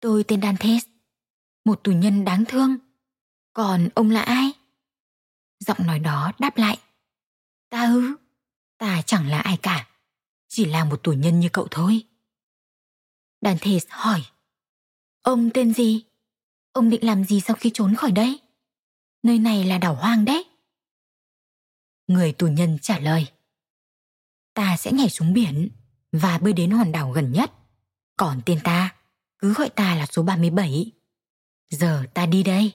[0.00, 0.86] Tôi tên Dantes,
[1.64, 2.76] một tù nhân đáng thương.
[3.52, 4.52] Còn ông là ai?
[5.60, 6.78] Giọng nói đó đáp lại.
[7.70, 8.16] Ta ư,
[8.78, 9.88] ta chẳng là ai cả,
[10.48, 12.02] chỉ là một tù nhân như cậu thôi.
[13.40, 14.22] Dantes hỏi.
[15.22, 16.04] Ông tên gì?
[16.72, 18.40] Ông định làm gì sau khi trốn khỏi đây?
[19.22, 20.44] nơi này là đảo hoang đấy.
[22.06, 23.26] Người tù nhân trả lời.
[24.54, 25.68] Ta sẽ nhảy xuống biển
[26.12, 27.52] và bơi đến hòn đảo gần nhất.
[28.16, 28.94] Còn tên ta,
[29.38, 30.92] cứ gọi ta là số 37.
[31.70, 32.72] Giờ ta đi đây.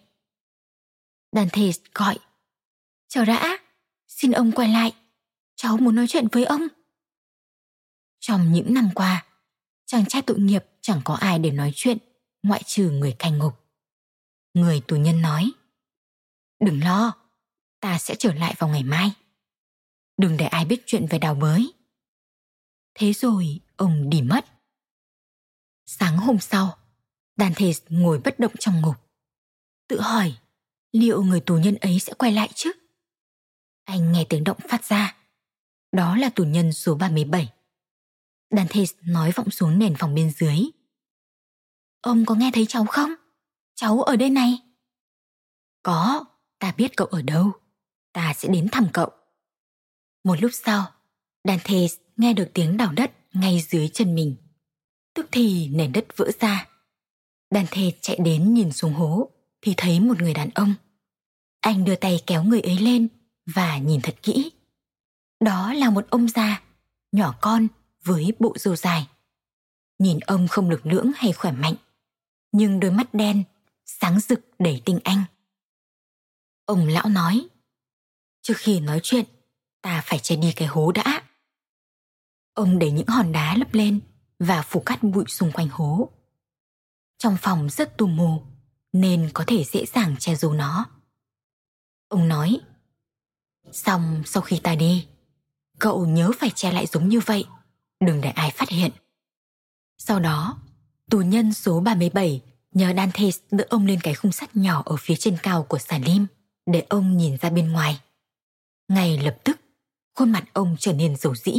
[1.31, 1.61] Dante
[1.93, 2.17] gọi.
[3.07, 3.57] Chờ đã,
[4.07, 4.93] xin ông quay lại.
[5.55, 6.67] Cháu muốn nói chuyện với ông.
[8.19, 9.25] Trong những năm qua,
[9.85, 11.97] chàng trai tội nghiệp chẳng có ai để nói chuyện
[12.43, 13.53] ngoại trừ người canh ngục.
[14.53, 15.51] Người tù nhân nói.
[16.59, 17.13] Đừng lo,
[17.79, 19.11] ta sẽ trở lại vào ngày mai.
[20.17, 21.73] Đừng để ai biết chuyện về đào bới.
[22.95, 24.45] Thế rồi ông đi mất.
[25.85, 26.77] Sáng hôm sau,
[27.37, 28.95] Dantes ngồi bất động trong ngục.
[29.87, 30.37] Tự hỏi,
[30.91, 32.71] liệu người tù nhân ấy sẽ quay lại chứ?
[33.83, 35.17] Anh nghe tiếng động phát ra.
[35.91, 37.53] Đó là tù nhân số 37.
[38.49, 40.57] Dantes nói vọng xuống nền phòng bên dưới.
[42.01, 43.13] Ông có nghe thấy cháu không?
[43.75, 44.59] Cháu ở đây này.
[45.83, 46.25] Có,
[46.59, 47.51] ta biết cậu ở đâu,
[48.13, 49.09] ta sẽ đến thăm cậu.
[50.23, 50.91] Một lúc sau,
[51.43, 54.35] Dantes nghe được tiếng đào đất ngay dưới chân mình.
[55.13, 56.67] Tức thì nền đất vỡ ra.
[57.51, 59.29] đàn thề chạy đến nhìn xuống hố
[59.61, 60.73] thì thấy một người đàn ông.
[61.59, 63.07] Anh đưa tay kéo người ấy lên
[63.45, 64.51] và nhìn thật kỹ.
[65.39, 66.61] Đó là một ông già,
[67.11, 67.67] nhỏ con
[68.03, 69.07] với bộ râu dài.
[69.99, 71.75] Nhìn ông không lực lưỡng hay khỏe mạnh,
[72.51, 73.43] nhưng đôi mắt đen,
[73.85, 75.23] sáng rực đầy tinh anh.
[76.65, 77.47] Ông lão nói,
[78.41, 79.25] trước khi nói chuyện,
[79.81, 81.23] ta phải che đi cái hố đã.
[82.53, 83.99] Ông để những hòn đá lấp lên
[84.39, 86.09] và phủ cát bụi xung quanh hố.
[87.17, 88.41] Trong phòng rất tù mù,
[88.93, 90.85] nên có thể dễ dàng che giấu nó.
[92.07, 92.59] Ông nói,
[93.71, 95.07] xong sau khi ta đi,
[95.79, 97.45] cậu nhớ phải che lại giống như vậy,
[97.99, 98.91] đừng để ai phát hiện.
[99.97, 100.61] Sau đó,
[101.09, 105.15] tù nhân số 37 nhờ Dante đỡ ông lên cái khung sắt nhỏ ở phía
[105.15, 106.25] trên cao của Salim
[106.65, 108.01] để ông nhìn ra bên ngoài.
[108.87, 109.59] Ngay lập tức,
[110.15, 111.53] khuôn mặt ông trở nên dầu dĩ.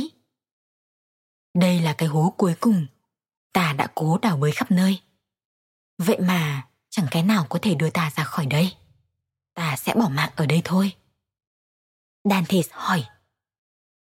[1.55, 2.87] Đây là cái hố cuối cùng,
[3.53, 5.01] ta đã cố đào bới khắp nơi.
[5.99, 8.77] Vậy mà chẳng cái nào có thể đưa ta ra khỏi đây.
[9.55, 10.93] Ta sẽ bỏ mạng ở đây thôi.
[12.25, 13.05] Dantes hỏi.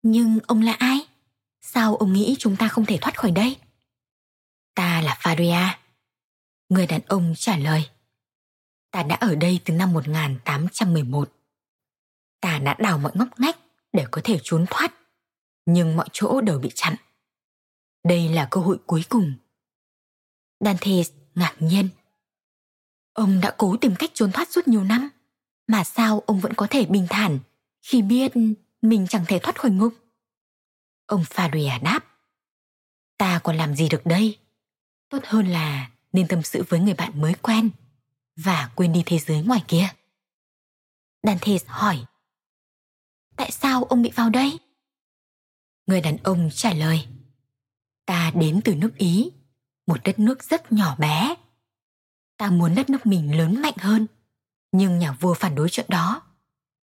[0.01, 0.99] Nhưng ông là ai?
[1.61, 3.57] Sao ông nghĩ chúng ta không thể thoát khỏi đây?
[4.75, 5.69] Ta là Faria.
[6.69, 7.89] Người đàn ông trả lời.
[8.91, 11.31] Ta đã ở đây từ năm 1811.
[12.41, 13.57] Ta đã đào mọi ngóc ngách
[13.93, 14.93] để có thể trốn thoát,
[15.65, 16.95] nhưng mọi chỗ đều bị chặn.
[18.03, 19.33] Đây là cơ hội cuối cùng.
[20.59, 20.91] Dante
[21.35, 21.89] ngạc nhiên.
[23.13, 25.09] Ông đã cố tìm cách trốn thoát suốt nhiều năm,
[25.67, 27.39] mà sao ông vẫn có thể bình thản
[27.81, 28.31] khi biết
[28.81, 29.93] mình chẳng thể thoát khỏi ngục?
[31.05, 31.99] Ông Faria à đáp.
[33.17, 34.39] Ta còn làm gì được đây?
[35.09, 37.69] Tốt hơn là nên tâm sự với người bạn mới quen
[38.35, 39.89] và quên đi thế giới ngoài kia.
[41.23, 42.05] Dante hỏi.
[43.35, 44.59] Tại sao ông bị vào đây?
[45.87, 47.07] Người đàn ông trả lời.
[48.05, 49.31] Ta đến từ nước Ý,
[49.87, 51.35] một đất nước rất nhỏ bé.
[52.37, 54.07] Ta muốn đất nước mình lớn mạnh hơn,
[54.71, 56.21] nhưng nhà vua phản đối chuyện đó.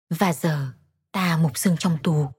[0.10, 0.68] Và giờ
[1.12, 2.32] ta mục xương trong tù.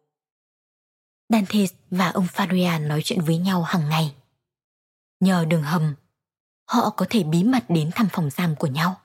[1.28, 4.14] Dantes và ông Faria nói chuyện với nhau hàng ngày.
[5.20, 5.94] Nhờ đường hầm,
[6.68, 9.00] họ có thể bí mật đến thăm phòng giam của nhau.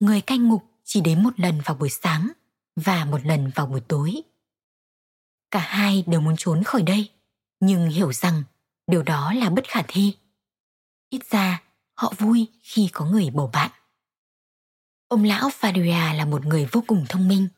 [0.00, 2.28] Người canh ngục chỉ đến một lần vào buổi sáng
[2.76, 4.22] và một lần vào buổi tối.
[5.50, 7.10] Cả hai đều muốn trốn khỏi đây,
[7.60, 8.42] nhưng hiểu rằng
[8.86, 10.16] điều đó là bất khả thi.
[11.10, 11.62] Ít ra,
[11.94, 13.70] họ vui khi có người bầu bạn.
[15.08, 17.48] Ông lão Faria là một người vô cùng thông minh.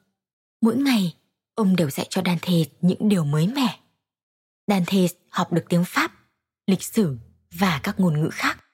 [0.60, 1.16] Mỗi ngày,
[1.54, 3.80] ông đều dạy cho Dante những điều mới mẻ.
[4.66, 6.12] Dante học được tiếng Pháp,
[6.66, 7.18] lịch sử
[7.50, 8.64] và các ngôn ngữ khác.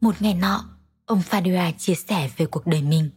[0.00, 3.10] Một ngày nọ, ông Faria chia sẻ về cuộc đời mình.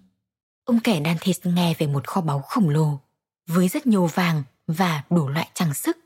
[0.66, 3.00] Ông kể Dante nghe về một kho báu khổng lồ
[3.48, 5.98] với rất nhiều vàng và đủ loại trang sức.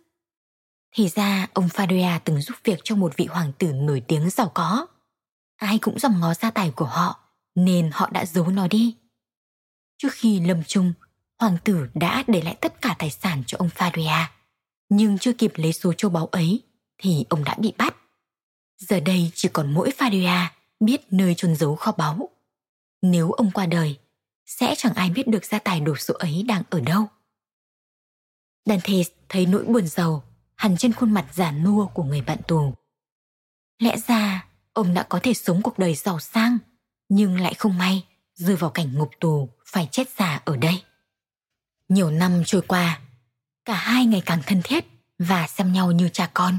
[0.98, 4.52] Thì ra ông Faria từng giúp việc cho một vị hoàng tử nổi tiếng giàu
[4.54, 4.88] có.
[5.56, 7.20] Ai cũng dòm ngó gia tài của họ
[7.56, 8.96] nên họ đã giấu nó đi.
[9.98, 10.94] Trước khi lâm chung,
[11.40, 14.26] hoàng tử đã để lại tất cả tài sản cho ông Faria.
[14.90, 16.64] Nhưng chưa kịp lấy số châu báu ấy
[16.98, 17.96] thì ông đã bị bắt.
[18.78, 20.46] Giờ đây chỉ còn mỗi Faria
[20.80, 22.30] biết nơi chôn giấu kho báu.
[23.02, 24.00] Nếu ông qua đời,
[24.46, 27.08] sẽ chẳng ai biết được gia tài đồ sộ ấy đang ở đâu.
[28.66, 30.27] Dantes thấy nỗi buồn giàu
[30.58, 32.74] hằn trên khuôn mặt già nua của người bạn tù.
[33.80, 36.58] Lẽ ra ông đã có thể sống cuộc đời giàu sang,
[37.10, 40.84] nhưng lại không may rơi vào cảnh ngục tù phải chết già ở đây.
[41.90, 43.00] Nhiều năm trôi qua,
[43.66, 44.86] cả hai ngày càng thân thiết
[45.20, 46.58] và xem nhau như cha con.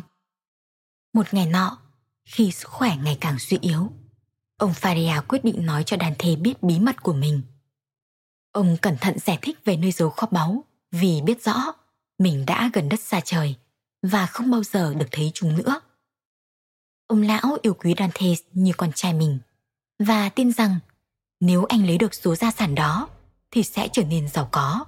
[1.12, 1.78] Một ngày nọ,
[2.24, 3.90] khi sức khỏe ngày càng suy yếu,
[4.56, 7.42] ông Faria quyết định nói cho đàn thê biết bí mật của mình.
[8.52, 11.72] Ông cẩn thận giải thích về nơi giấu kho báu vì biết rõ
[12.18, 13.56] mình đã gần đất xa trời
[14.02, 15.80] và không bao giờ được thấy chúng nữa.
[17.06, 19.38] Ông lão yêu quý Dante như con trai mình
[19.98, 20.78] và tin rằng
[21.40, 23.08] nếu anh lấy được số gia sản đó
[23.50, 24.84] thì sẽ trở nên giàu có.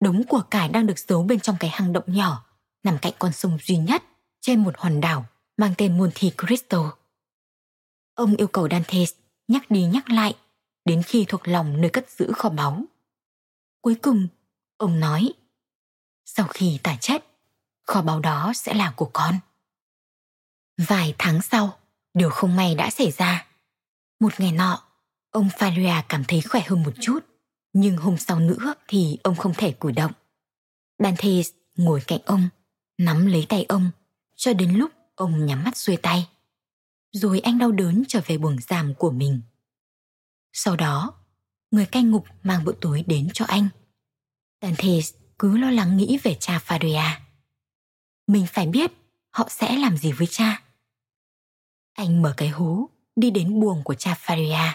[0.00, 2.44] Đống của cải đang được giấu bên trong cái hang động nhỏ
[2.82, 4.02] nằm cạnh con sông duy nhất
[4.40, 6.96] trên một hòn đảo mang tên Monte Cristo.
[8.14, 9.12] Ông yêu cầu Dantes
[9.48, 10.34] nhắc đi nhắc lại
[10.84, 12.84] đến khi thuộc lòng nơi cất giữ kho báu.
[13.80, 14.28] Cuối cùng,
[14.76, 15.32] ông nói,
[16.24, 17.29] sau khi ta chết,
[17.86, 19.34] kho báu đó sẽ là của con.
[20.78, 21.78] Vài tháng sau,
[22.14, 23.46] điều không may đã xảy ra.
[24.20, 24.82] Một ngày nọ,
[25.30, 27.18] ông Faria cảm thấy khỏe hơn một chút,
[27.72, 30.12] nhưng hôm sau nữa thì ông không thể cử động.
[30.98, 31.28] Dante
[31.76, 32.48] ngồi cạnh ông,
[32.98, 33.90] nắm lấy tay ông,
[34.36, 36.28] cho đến lúc ông nhắm mắt xuôi tay.
[37.12, 39.40] Rồi anh đau đớn trở về buồng giam của mình.
[40.52, 41.14] Sau đó,
[41.70, 43.68] người canh ngục mang bữa tối đến cho anh.
[44.62, 44.88] Dante
[45.38, 47.10] cứ lo lắng nghĩ về cha Faria.
[48.30, 48.92] Mình phải biết
[49.30, 50.62] họ sẽ làm gì với cha.
[51.92, 54.72] Anh mở cái hố, đi đến buồng của cha Faria.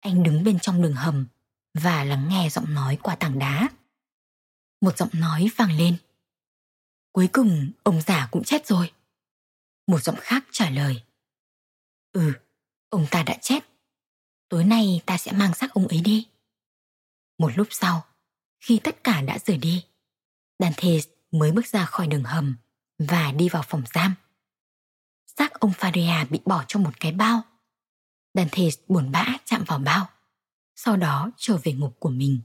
[0.00, 1.26] Anh đứng bên trong đường hầm
[1.74, 3.68] và lắng nghe giọng nói qua tảng đá.
[4.80, 5.96] Một giọng nói vang lên.
[7.12, 8.92] Cuối cùng ông già cũng chết rồi.
[9.86, 11.02] Một giọng khác trả lời.
[12.12, 12.32] Ừ,
[12.88, 13.60] ông ta đã chết.
[14.48, 16.28] Tối nay ta sẽ mang xác ông ấy đi.
[17.38, 18.06] Một lúc sau,
[18.60, 19.84] khi tất cả đã rời đi,
[20.58, 20.88] Dante
[21.30, 22.56] mới bước ra khỏi đường hầm
[22.98, 24.14] và đi vào phòng giam.
[25.26, 27.42] Xác ông Faria bị bỏ trong một cái bao.
[28.34, 30.08] Dante buồn bã chạm vào bao,
[30.76, 32.40] sau đó trở về ngục của mình.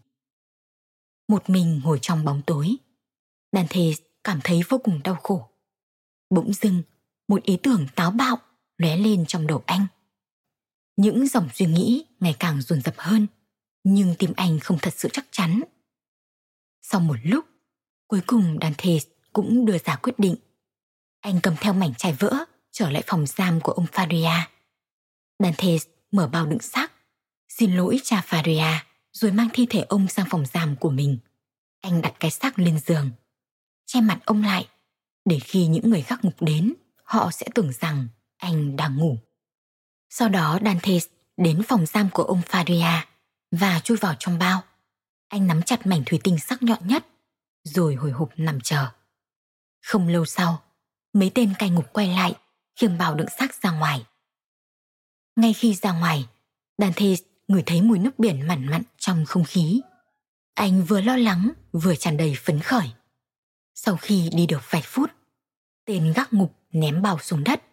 [1.28, 2.76] Một mình ngồi trong bóng tối,
[3.52, 3.80] Dante
[4.24, 5.50] cảm thấy vô cùng đau khổ.
[6.30, 6.84] Bỗng dưng,
[7.28, 8.38] một ý tưởng táo bạo
[8.78, 9.88] lóe lên trong đầu anh.
[10.96, 13.28] Những dòng suy nghĩ ngày càng dồn dập hơn,
[13.84, 15.62] nhưng tim anh không thật sự chắc chắn.
[16.82, 17.46] Sau một lúc,
[18.08, 18.98] cuối cùng Dante
[19.34, 20.36] cũng đưa ra quyết định.
[21.20, 24.40] Anh cầm theo mảnh chai vỡ trở lại phòng giam của ông Faria.
[25.40, 25.78] Dante
[26.12, 26.92] mở bao đựng xác,
[27.50, 28.76] xin lỗi cha Faria
[29.12, 31.18] rồi mang thi thể ông sang phòng giam của mình.
[31.82, 33.12] Anh đặt cái xác lên giường,
[33.86, 34.68] che mặt ông lại
[35.26, 39.18] để khi những người khác ngục đến, họ sẽ tưởng rằng anh đang ngủ.
[40.10, 40.98] Sau đó Dante
[41.38, 43.02] đến phòng giam của ông Faria
[43.52, 44.62] và chui vào trong bao.
[45.28, 47.06] Anh nắm chặt mảnh thủy tinh sắc nhọn nhất,
[47.64, 48.88] rồi hồi hộp nằm chờ.
[49.82, 50.64] Không lâu sau,
[51.14, 52.34] mấy tên cai ngục quay lại,
[52.76, 54.06] khiêng bào đựng xác ra ngoài.
[55.36, 56.28] Ngay khi ra ngoài,
[56.78, 57.06] Dante
[57.48, 59.82] ngửi thấy mùi nước biển mặn mặn trong không khí.
[60.54, 62.92] Anh vừa lo lắng vừa tràn đầy phấn khởi.
[63.76, 65.12] Sau khi đi được vài phút,
[65.86, 67.64] tên gác ngục ném bao xuống đất.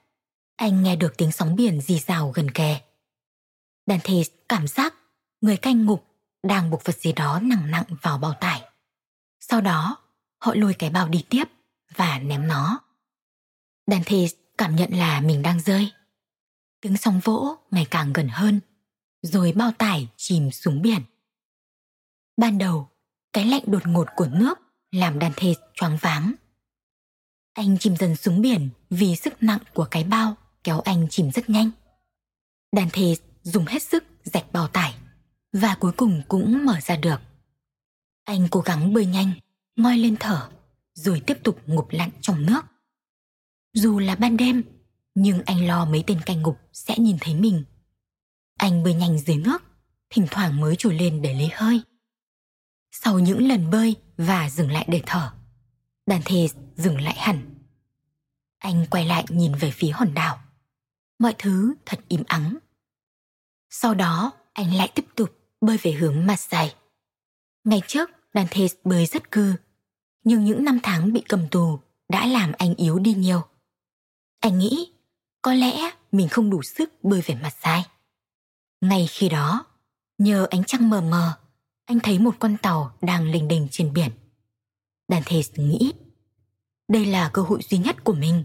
[0.57, 2.81] Anh nghe được tiếng sóng biển rì rào gần kề.
[3.87, 4.15] Dante
[4.49, 4.95] cảm giác
[5.41, 6.07] người canh ngục
[6.43, 8.70] đang buộc vật gì đó nặng nặng vào bao tải.
[9.41, 9.97] Sau đó,
[10.39, 11.45] họ lôi cái bao đi tiếp
[11.95, 12.81] và ném nó.
[13.87, 14.17] Dante
[14.59, 15.93] cảm nhận là mình đang rơi.
[16.81, 18.61] Tiếng sóng vỗ ngày càng gần hơn,
[19.23, 21.01] rồi bao tải chìm xuống biển.
[22.37, 22.89] Ban đầu,
[23.33, 24.59] cái lạnh đột ngột của nước
[24.91, 26.33] làm Dante choáng váng.
[27.53, 31.51] Anh chìm dần xuống biển vì sức nặng của cái bao kéo anh chìm rất
[31.51, 31.71] nhanh.
[32.77, 33.03] Dante
[33.43, 34.95] dùng hết sức rạch bao tải
[35.53, 37.21] và cuối cùng cũng mở ra được.
[38.25, 39.33] Anh cố gắng bơi nhanh,
[39.77, 40.51] ngoi lên thở,
[40.95, 42.61] rồi tiếp tục ngụp lặn trong nước.
[43.75, 44.63] Dù là ban đêm,
[45.15, 47.65] nhưng anh lo mấy tên canh ngục sẽ nhìn thấy mình.
[48.57, 49.63] Anh bơi nhanh dưới nước,
[50.11, 51.81] thỉnh thoảng mới trồi lên để lấy hơi.
[52.93, 55.33] Sau những lần bơi và dừng lại để thở,
[56.07, 57.55] đàn thề dừng lại hẳn.
[58.59, 60.41] Anh quay lại nhìn về phía hòn đảo.
[61.19, 62.59] Mọi thứ thật im ắng.
[63.71, 65.31] Sau đó, anh lại tiếp tục
[65.61, 66.75] bơi về hướng Marseille.
[67.71, 69.55] Ngày trước, Dante bơi rất cư,
[70.25, 73.43] nhưng những năm tháng bị cầm tù đã làm anh yếu đi nhiều.
[74.41, 74.93] Anh nghĩ,
[75.43, 77.87] có lẽ mình không đủ sức bơi về mặt sai.
[78.81, 79.65] Ngay khi đó,
[80.19, 81.41] nhờ ánh trăng mờ mờ,
[81.85, 84.11] anh thấy một con tàu đang lình đình trên biển.
[85.09, 85.93] Dante nghĩ,
[86.89, 88.45] đây là cơ hội duy nhất của mình.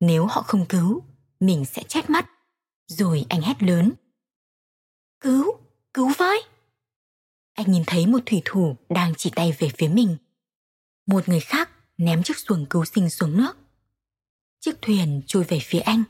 [0.00, 1.02] Nếu họ không cứu,
[1.40, 2.26] mình sẽ chết mất.
[2.86, 3.92] Rồi anh hét lớn.
[5.20, 5.52] Cứu,
[5.94, 6.49] cứu với!
[7.60, 10.16] Anh nhìn thấy một thủy thủ đang chỉ tay về phía mình.
[11.06, 13.56] Một người khác ném chiếc xuồng cứu sinh xuống nước.
[14.60, 16.02] Chiếc thuyền trôi về phía anh.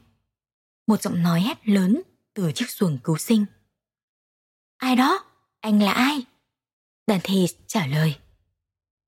[0.86, 2.02] Một giọng nói hét lớn
[2.34, 3.46] từ chiếc xuồng cứu sinh.
[4.76, 5.24] Ai đó?
[5.60, 6.24] Anh là ai?
[7.06, 7.34] Dante
[7.66, 8.14] trả lời.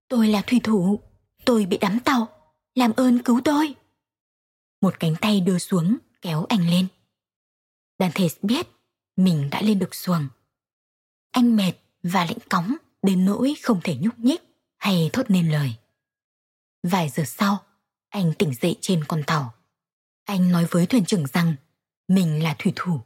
[0.08, 1.00] Tôi là thủy thủ,
[1.44, 3.74] tôi bị đắm tàu, làm ơn cứu tôi.
[4.80, 6.86] Một cánh tay đưa xuống kéo anh lên.
[7.98, 8.66] Dante biết
[9.16, 10.28] mình đã lên được xuồng.
[11.30, 11.72] Anh mệt
[12.02, 14.42] và lạnh cóng đến nỗi không thể nhúc nhích
[14.78, 15.74] hay thốt nên lời.
[16.82, 17.58] Vài giờ sau,
[18.08, 19.54] anh tỉnh dậy trên con tàu.
[20.24, 21.54] Anh nói với thuyền trưởng rằng
[22.08, 23.00] mình là thủy thủ.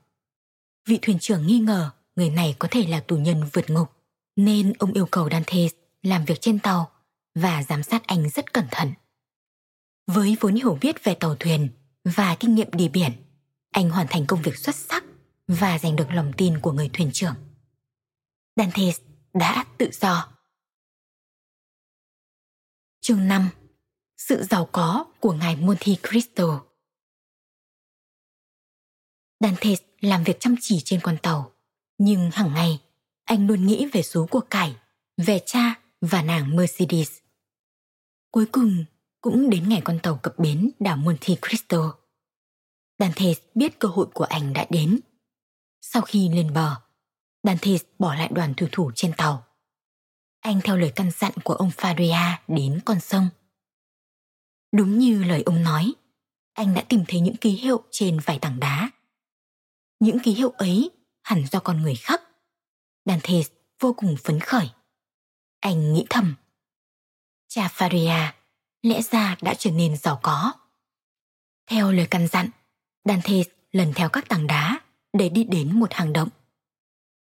[0.89, 3.93] Vị thuyền trưởng nghi ngờ người này có thể là tù nhân vượt ngục,
[4.37, 5.69] nên ông yêu cầu Dante
[6.03, 6.91] làm việc trên tàu
[7.35, 8.93] và giám sát anh rất cẩn thận.
[10.07, 11.69] Với vốn hiểu biết về tàu thuyền
[12.05, 13.13] và kinh nghiệm đi biển,
[13.71, 15.05] anh hoàn thành công việc xuất sắc
[15.49, 17.35] và giành được lòng tin của người thuyền trưởng.
[18.57, 19.01] Dantes
[19.35, 20.33] đã tự do.
[23.01, 23.49] Chương 5
[24.17, 26.65] Sự giàu có của ngài Monte Cristo
[29.41, 31.53] Dantes làm việc chăm chỉ trên con tàu,
[31.99, 32.81] nhưng hàng ngày
[33.25, 34.77] anh luôn nghĩ về số của cải,
[35.17, 37.19] về cha và nàng Mercedes.
[38.31, 38.85] Cuối cùng
[39.21, 41.95] cũng đến ngày con tàu cập bến đảo Monte Cristo.
[42.99, 45.01] Dantes biết cơ hội của anh đã đến.
[45.81, 46.86] Sau khi lên bờ,
[47.47, 49.47] Dante bỏ lại đoàn thủy thủ trên tàu.
[50.41, 53.29] Anh theo lời căn dặn của ông Faria đến con sông.
[54.73, 55.93] Đúng như lời ông nói,
[56.53, 58.91] anh đã tìm thấy những ký hiệu trên vài tảng đá.
[60.01, 60.91] Những ký hiệu ấy
[61.23, 62.23] hẳn do con người khắc.
[63.05, 63.35] Dante
[63.81, 64.71] vô cùng phấn khởi.
[65.61, 66.35] Anh nghĩ thầm.
[67.49, 68.33] Cha Faria
[68.83, 70.53] lẽ ra đã trở nên giàu có.
[71.67, 72.51] Theo lời căn dặn,
[73.05, 73.43] Dante
[73.73, 74.81] lần theo các tảng đá
[75.13, 76.29] để đi đến một hang động.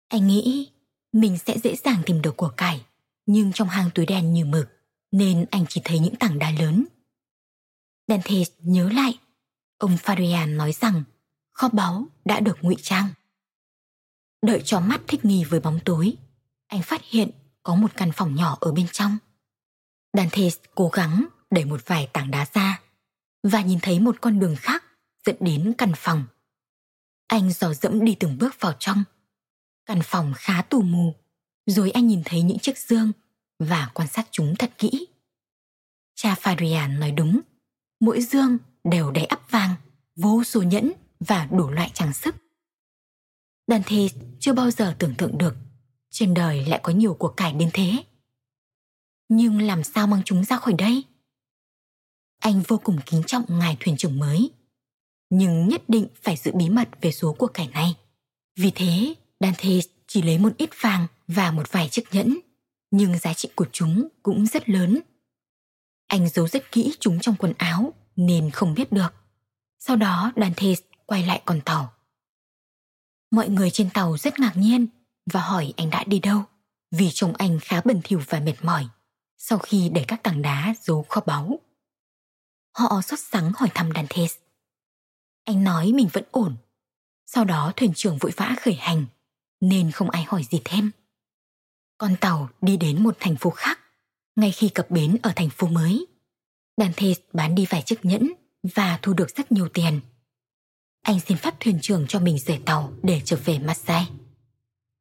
[0.08, 0.72] Anh nghĩ
[1.12, 2.84] mình sẽ dễ dàng tìm được của cải,
[3.26, 4.68] nhưng trong hang túi đen như mực,
[5.10, 6.84] nên anh chỉ thấy những tảng đá lớn.
[8.08, 9.18] Dante nhớ lại,
[9.78, 11.02] ông Farian nói rằng
[11.52, 13.08] kho báu đã được ngụy trang.
[14.42, 16.16] Đợi cho mắt thích nghi với bóng tối,
[16.66, 17.30] anh phát hiện
[17.62, 19.18] có một căn phòng nhỏ ở bên trong.
[20.12, 22.80] Dante cố gắng đẩy một vài tảng đá ra
[23.42, 24.84] và nhìn thấy một con đường khác
[25.26, 26.24] dẫn đến căn phòng.
[27.26, 29.04] Anh dò dẫm đi từng bước vào trong.
[29.86, 31.14] Căn phòng khá tù mù,
[31.66, 33.12] rồi anh nhìn thấy những chiếc dương
[33.58, 35.06] và quan sát chúng thật kỹ.
[36.14, 37.40] Cha Farian nói đúng,
[38.00, 39.74] mỗi dương đều đầy ắp vàng,
[40.16, 42.34] vô số nhẫn và đủ loại trang sức.
[43.66, 43.96] Dante
[44.40, 45.56] chưa bao giờ tưởng tượng được
[46.10, 48.04] trên đời lại có nhiều của cải đến thế.
[49.28, 51.04] Nhưng làm sao mang chúng ra khỏi đây?
[52.40, 54.50] Anh vô cùng kính trọng ngài thuyền trưởng mới,
[55.30, 57.94] nhưng nhất định phải giữ bí mật về số của cải này.
[58.56, 59.68] Vì thế, Dante
[60.06, 62.38] chỉ lấy một ít vàng và một vài chiếc nhẫn,
[62.90, 65.00] nhưng giá trị của chúng cũng rất lớn.
[66.06, 69.14] Anh giấu rất kỹ chúng trong quần áo nên không biết được.
[69.78, 70.66] Sau đó Dante
[71.06, 71.92] quay lại con tàu.
[73.30, 74.86] Mọi người trên tàu rất ngạc nhiên
[75.32, 76.42] và hỏi anh đã đi đâu
[76.90, 78.88] vì trông anh khá bẩn thỉu và mệt mỏi
[79.38, 81.60] sau khi để các tảng đá giấu kho báu.
[82.76, 84.36] Họ sốt sắng hỏi thăm Dantes.
[85.44, 86.56] Anh nói mình vẫn ổn.
[87.26, 89.06] Sau đó thuyền trưởng vội vã khởi hành
[89.68, 90.90] nên không ai hỏi gì thêm.
[91.98, 93.80] Con tàu đi đến một thành phố khác
[94.36, 96.06] ngay khi cập bến ở thành phố mới.
[96.76, 98.32] Dante bán đi vài chiếc nhẫn
[98.74, 100.00] và thu được rất nhiều tiền.
[101.02, 104.10] Anh xin phép thuyền trưởng cho mình rời tàu để trở về Marseille.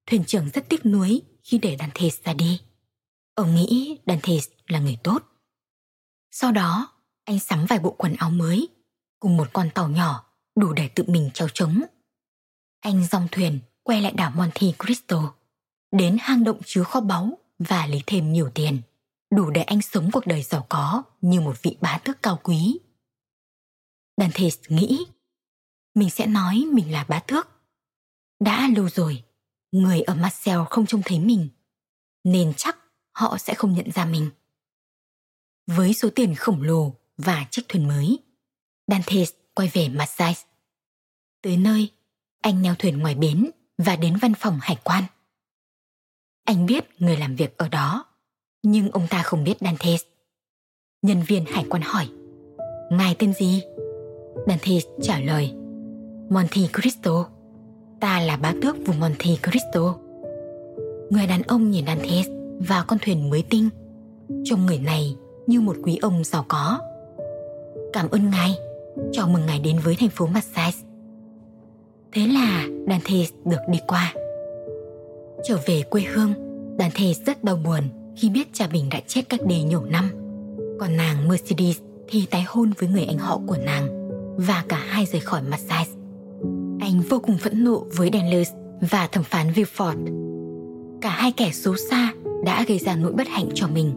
[0.06, 2.62] Thuyền trưởng rất tiếc nuối khi để Dante ra đi.
[3.36, 4.34] Ông nghĩ Dante
[4.68, 5.24] là người tốt.
[6.32, 6.94] Sau đó,
[7.26, 8.68] anh sắm vài bộ quần áo mới
[9.20, 11.82] cùng một con tàu nhỏ đủ để tự mình treo trống.
[12.80, 15.34] Anh dòng thuyền quay lại đảo Monte Cristo,
[15.92, 18.82] đến hang động chứa kho báu và lấy thêm nhiều tiền,
[19.36, 22.80] đủ để anh sống cuộc đời giàu có như một vị bá tước cao quý.
[24.18, 25.06] Dantes nghĩ,
[25.96, 27.48] mình sẽ nói mình là bá tước.
[28.40, 29.24] Đã lâu rồi,
[29.72, 31.50] người ở Marcel không trông thấy mình,
[32.24, 32.78] nên chắc
[33.12, 34.30] họ sẽ không nhận ra mình.
[35.68, 38.20] Với số tiền khổng lồ và chiếc thuyền mới,
[38.88, 40.42] Dantes quay về Marseille.
[41.42, 41.92] Tới nơi,
[42.42, 43.52] anh neo thuyền ngoài bến
[43.86, 45.04] và đến văn phòng hải quan.
[46.46, 48.06] Anh biết người làm việc ở đó,
[48.64, 50.02] nhưng ông ta không biết Dantes.
[51.02, 52.10] Nhân viên hải quan hỏi,
[52.98, 53.62] Ngài tên gì?
[54.48, 55.54] Dantes trả lời,
[56.30, 57.26] Monte Cristo.
[58.00, 59.96] Ta là bá tước vùng Monte Cristo.
[61.10, 62.28] Người đàn ông nhìn Dantes
[62.60, 63.70] và con thuyền mới tinh.
[64.44, 65.16] Trông người này
[65.48, 66.80] như một quý ông giàu có.
[67.94, 68.56] Cảm ơn ngài,
[69.12, 70.93] chào mừng ngài đến với thành phố Marseille.
[72.14, 74.14] Thế là Dante được đi qua.
[75.44, 76.34] Trở về quê hương,
[76.80, 77.84] Dante rất đau buồn
[78.18, 80.10] khi biết cha mình đã chết cách đây nhiều năm.
[80.80, 85.06] Còn nàng Mercedes thì tái hôn với người anh họ của nàng và cả hai
[85.06, 85.92] rời khỏi Marseille.
[86.80, 88.52] Anh vô cùng phẫn nộ với Danlers
[88.82, 90.06] và thẩm phán Villefort.
[91.02, 92.14] Cả hai kẻ xấu xa
[92.46, 93.94] đã gây ra nỗi bất hạnh cho mình.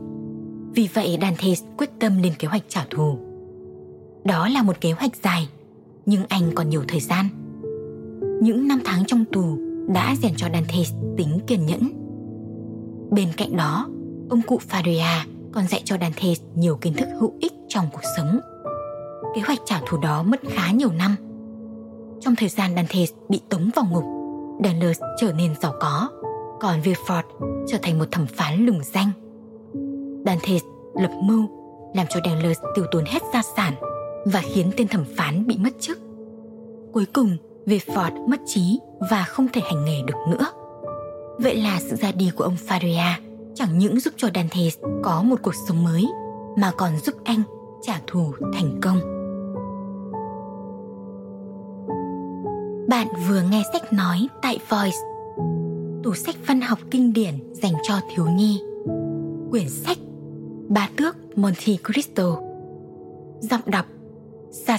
[0.75, 1.49] Vì vậy Dante
[1.79, 3.19] quyết tâm lên kế hoạch trả thù.
[4.25, 5.49] Đó là một kế hoạch dài,
[6.07, 7.29] nhưng anh còn nhiều thời gian.
[8.41, 9.59] Những năm tháng trong tù
[9.89, 11.91] đã rèn cho Dantes tính kiên nhẫn.
[13.11, 13.89] Bên cạnh đó,
[14.31, 15.21] ông cụ Faria
[15.53, 18.41] còn dạy cho Dantes nhiều kiến thức hữu ích trong cuộc sống.
[19.35, 21.17] Kế hoạch trả thù đó mất khá nhiều năm.
[22.21, 24.05] Trong thời gian Dantes bị tống vào ngục,
[24.65, 26.09] Danlers trở nên giàu có
[26.61, 27.23] còn Villefort
[27.67, 29.11] trở thành một thẩm phán lừng danh.
[30.25, 30.63] Dantes
[30.95, 31.49] lập mưu
[31.95, 33.75] làm cho Danglars tiêu tốn hết gia sản
[34.25, 35.99] và khiến tên thẩm phán bị mất chức.
[36.93, 37.37] Cuối cùng,
[37.67, 40.47] Villefort mất trí và không thể hành nghề được nữa.
[41.39, 43.13] Vậy là sự ra đi của ông Faria
[43.55, 44.61] chẳng những giúp cho Dante
[45.03, 46.07] có một cuộc sống mới,
[46.57, 47.43] mà còn giúp anh
[47.83, 48.99] trả thù thành công.
[52.89, 54.97] Bạn vừa nghe sách nói tại Voice,
[56.03, 58.63] tủ sách văn học kinh điển dành cho thiếu nhi.
[59.51, 59.99] Quyển sách
[60.69, 62.37] Ba Tước Monte Cristo,
[63.41, 63.87] Giọng đọc
[64.51, 64.79] Sa